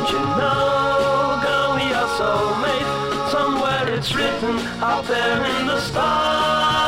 Didn't 0.01 0.13
you 0.15 0.19
know, 0.19 1.41
girl, 1.43 1.75
we 1.75 1.93
are 1.93 2.09
soulmates? 2.17 3.31
Somewhere 3.31 3.95
it's 3.95 4.15
written 4.15 4.57
out 4.81 5.05
there 5.05 5.45
in 5.45 5.67
the 5.67 5.79
stars. 5.79 6.80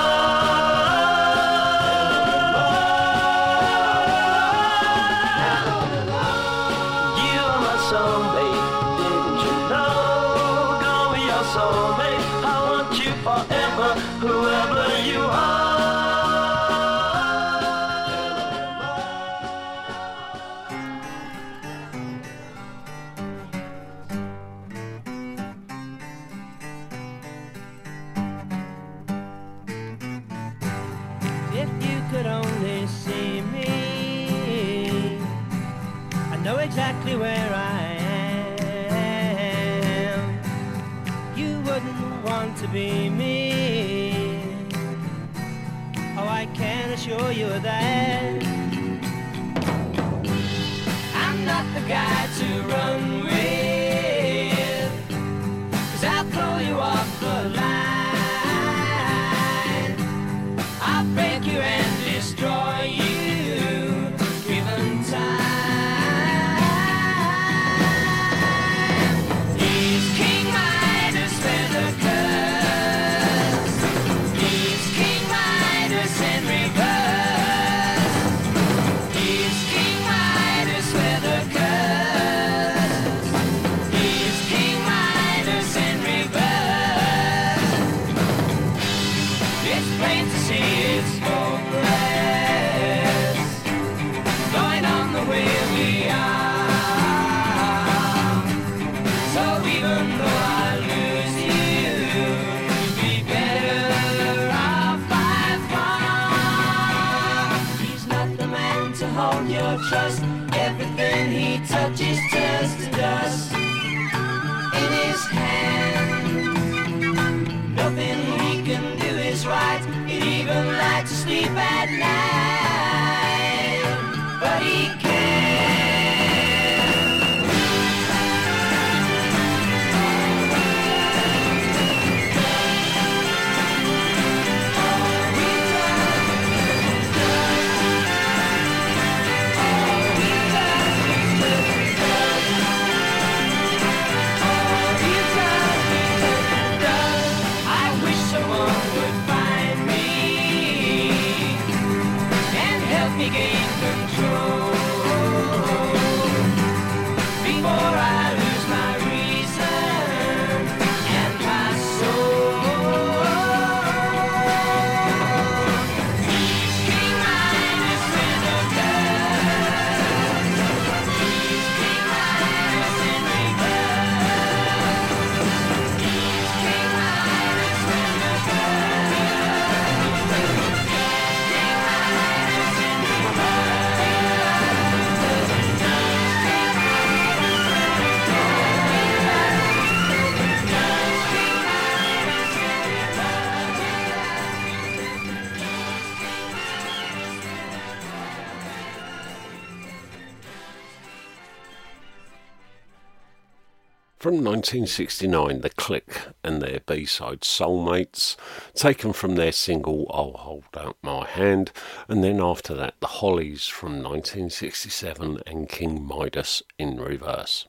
From 204.23 204.35
1969, 204.35 205.62
The 205.62 205.70
Clique 205.70 206.28
and 206.44 206.62
their 206.62 206.78
B-side 206.86 207.40
Soulmates, 207.40 208.36
taken 208.73 209.12
from 209.12 209.35
their 209.35 209.51
single 209.51 210.07
I'll 210.15 210.35
Hold 210.35 210.62
Out 210.77 210.97
My 211.03 211.27
Hand, 211.27 211.73
and 212.07 212.23
then 212.23 212.40
after 212.40 212.73
that 212.74 212.94
The 213.01 213.09
Hollies 213.09 213.66
from 213.66 213.94
1967 213.94 215.40
and 215.44 215.69
King 215.69 216.07
Midas 216.07 216.62
in 216.78 217.01
reverse. 217.01 217.66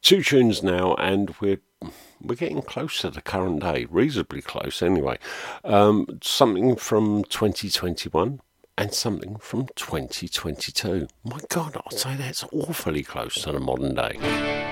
Two 0.00 0.22
tunes 0.22 0.62
now, 0.62 0.94
and 0.94 1.34
we're 1.38 1.60
we're 2.22 2.34
getting 2.34 2.62
close 2.62 3.02
to 3.02 3.10
the 3.10 3.20
current 3.20 3.60
day, 3.60 3.86
reasonably 3.90 4.40
close 4.40 4.80
anyway. 4.80 5.18
Um, 5.64 6.18
something 6.22 6.76
from 6.76 7.24
2021 7.24 8.40
and 8.78 8.94
something 8.94 9.36
from 9.36 9.66
2022. 9.76 11.08
My 11.24 11.40
God, 11.50 11.76
I'd 11.76 11.98
say 11.98 12.16
that's 12.16 12.42
awfully 12.52 13.02
close 13.02 13.34
to 13.42 13.52
the 13.52 13.60
modern 13.60 13.94
day. 13.94 14.71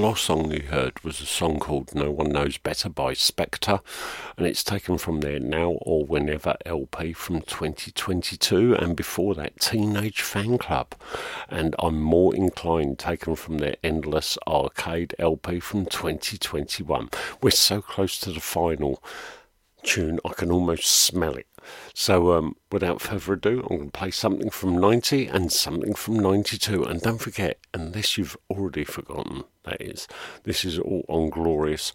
Last 0.00 0.24
song 0.24 0.50
you 0.50 0.62
heard 0.62 1.04
was 1.04 1.20
a 1.20 1.26
song 1.26 1.58
called 1.58 1.94
No 1.94 2.10
One 2.10 2.30
Knows 2.30 2.56
Better 2.56 2.88
by 2.88 3.12
Spector, 3.12 3.82
and 4.38 4.46
it's 4.46 4.64
taken 4.64 4.96
from 4.96 5.20
their 5.20 5.38
Now 5.38 5.72
or 5.82 6.06
Whenever 6.06 6.56
LP 6.64 7.12
from 7.12 7.42
2022, 7.42 8.76
and 8.76 8.96
before 8.96 9.34
that, 9.34 9.60
Teenage 9.60 10.22
Fanclub. 10.22 10.92
And 11.50 11.76
I'm 11.78 12.00
more 12.00 12.34
inclined, 12.34 12.98
taken 12.98 13.36
from 13.36 13.58
their 13.58 13.76
Endless 13.84 14.38
Arcade 14.48 15.14
LP 15.18 15.60
from 15.60 15.84
2021. 15.84 17.10
We're 17.42 17.50
so 17.50 17.82
close 17.82 18.18
to 18.20 18.32
the 18.32 18.40
final 18.40 19.02
tune, 19.82 20.18
I 20.24 20.32
can 20.32 20.50
almost 20.50 20.86
smell 20.86 21.34
it. 21.34 21.46
So, 22.00 22.32
um, 22.32 22.56
without 22.72 23.02
further 23.02 23.34
ado, 23.34 23.60
I'm 23.60 23.76
going 23.76 23.90
to 23.90 23.98
play 23.98 24.10
something 24.10 24.48
from 24.48 24.78
90 24.78 25.26
and 25.26 25.52
something 25.52 25.92
from 25.92 26.18
92. 26.18 26.82
And 26.82 26.98
don't 26.98 27.18
forget, 27.18 27.58
unless 27.74 28.16
you've 28.16 28.38
already 28.48 28.84
forgotten, 28.84 29.44
that 29.64 29.82
is, 29.82 30.08
this 30.44 30.64
is 30.64 30.78
all 30.78 31.04
on 31.08 31.28
glorious, 31.28 31.92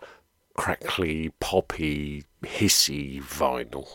crackly, 0.53 1.31
poppy, 1.39 2.25
hissy 2.43 3.19
vinyl. 3.19 3.87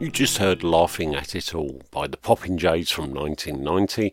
You 0.00 0.12
just 0.12 0.38
heard 0.38 0.62
Laughing 0.62 1.16
at 1.16 1.34
It 1.34 1.52
All 1.52 1.82
by 1.90 2.06
the 2.06 2.16
Popinjays 2.16 2.92
from 2.92 3.12
1990, 3.12 4.12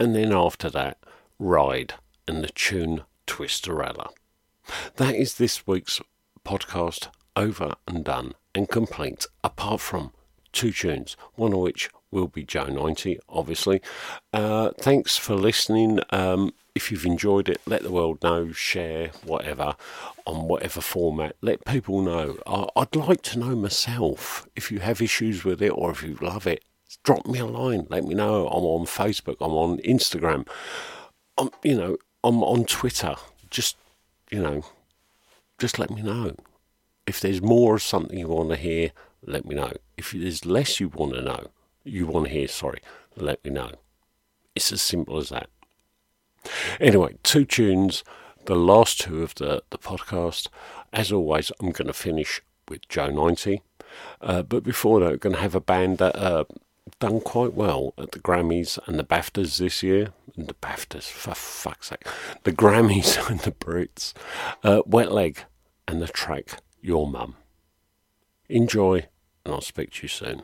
and 0.00 0.12
then 0.12 0.32
after 0.32 0.68
that, 0.70 0.98
Ride 1.38 1.94
and 2.26 2.42
the 2.42 2.48
tune 2.48 3.02
Twisterella. 3.28 4.10
That 4.96 5.14
is 5.14 5.34
this 5.34 5.68
week's 5.68 6.00
podcast 6.44 7.10
over 7.36 7.74
and 7.86 8.04
done 8.04 8.34
and 8.56 8.68
complete, 8.68 9.26
apart 9.44 9.80
from 9.80 10.10
two 10.52 10.72
tunes, 10.72 11.16
one 11.36 11.52
of 11.52 11.60
which 11.60 11.90
will 12.10 12.26
be 12.26 12.42
Joe 12.42 12.64
90, 12.64 13.20
obviously. 13.28 13.80
Uh, 14.32 14.70
thanks 14.80 15.16
for 15.16 15.36
listening. 15.36 16.00
Um, 16.10 16.52
if 16.74 16.90
you've 16.90 17.06
enjoyed 17.06 17.48
it, 17.48 17.60
let 17.66 17.82
the 17.82 17.90
world 17.90 18.22
know, 18.22 18.52
share, 18.52 19.08
whatever, 19.24 19.74
on 20.26 20.48
whatever 20.48 20.80
format. 20.80 21.36
Let 21.40 21.64
people 21.64 22.02
know. 22.02 22.38
I'd 22.76 22.94
like 22.96 23.22
to 23.22 23.38
know 23.38 23.56
myself 23.56 24.46
if 24.56 24.70
you 24.70 24.80
have 24.80 25.02
issues 25.02 25.44
with 25.44 25.60
it 25.62 25.70
or 25.70 25.90
if 25.90 26.02
you 26.02 26.16
love 26.20 26.46
it. 26.46 26.64
Drop 27.04 27.26
me 27.26 27.38
a 27.38 27.46
line. 27.46 27.86
Let 27.88 28.04
me 28.04 28.14
know. 28.14 28.48
I'm 28.48 28.64
on 28.64 28.86
Facebook. 28.86 29.36
I'm 29.40 29.52
on 29.52 29.78
Instagram. 29.78 30.46
I'm, 31.38 31.50
you 31.62 31.76
know, 31.76 31.96
I'm 32.24 32.42
on 32.42 32.64
Twitter. 32.64 33.14
Just, 33.50 33.76
you 34.30 34.42
know, 34.42 34.64
just 35.58 35.78
let 35.78 35.90
me 35.90 36.02
know. 36.02 36.34
If 37.06 37.20
there's 37.20 37.40
more 37.40 37.76
of 37.76 37.82
something 37.82 38.18
you 38.18 38.28
want 38.28 38.50
to 38.50 38.56
hear, 38.56 38.92
let 39.24 39.44
me 39.44 39.54
know. 39.54 39.72
If 39.96 40.12
there's 40.12 40.44
less 40.44 40.80
you 40.80 40.88
want 40.88 41.14
to 41.14 41.22
know, 41.22 41.50
you 41.84 42.06
want 42.06 42.26
to 42.26 42.32
hear, 42.32 42.48
sorry, 42.48 42.80
let 43.16 43.44
me 43.44 43.50
know. 43.50 43.72
It's 44.54 44.72
as 44.72 44.82
simple 44.82 45.18
as 45.18 45.28
that. 45.30 45.48
Anyway, 46.80 47.16
two 47.22 47.44
tunes, 47.44 48.04
the 48.46 48.56
last 48.56 49.00
two 49.00 49.22
of 49.22 49.34
the, 49.36 49.62
the 49.70 49.78
podcast. 49.78 50.48
As 50.92 51.12
always, 51.12 51.52
I'm 51.60 51.70
going 51.70 51.86
to 51.86 51.92
finish 51.92 52.42
with 52.68 52.88
Joe 52.88 53.08
90. 53.08 53.62
Uh, 54.20 54.42
but 54.42 54.62
before 54.62 55.00
that, 55.00 55.12
I'm 55.12 55.18
going 55.18 55.36
to 55.36 55.42
have 55.42 55.54
a 55.54 55.60
band 55.60 55.98
that 55.98 56.16
uh, 56.16 56.44
done 56.98 57.20
quite 57.20 57.54
well 57.54 57.94
at 57.98 58.12
the 58.12 58.18
Grammys 58.18 58.78
and 58.86 58.98
the 58.98 59.04
BAFTAs 59.04 59.58
this 59.58 59.82
year. 59.82 60.12
And 60.36 60.46
the 60.46 60.54
BAFTAs, 60.54 61.04
for 61.10 61.34
fuck's 61.34 61.88
sake. 61.88 62.06
The 62.44 62.52
Grammys 62.52 63.28
and 63.30 63.40
the 63.40 63.52
Brits. 63.52 64.12
Uh, 64.62 64.82
Wet 64.86 65.12
Leg 65.12 65.44
and 65.86 66.00
the 66.00 66.08
track 66.08 66.60
Your 66.80 67.06
Mum. 67.06 67.36
Enjoy, 68.48 69.06
and 69.44 69.54
I'll 69.54 69.60
speak 69.60 69.92
to 69.92 70.02
you 70.02 70.08
soon. 70.08 70.40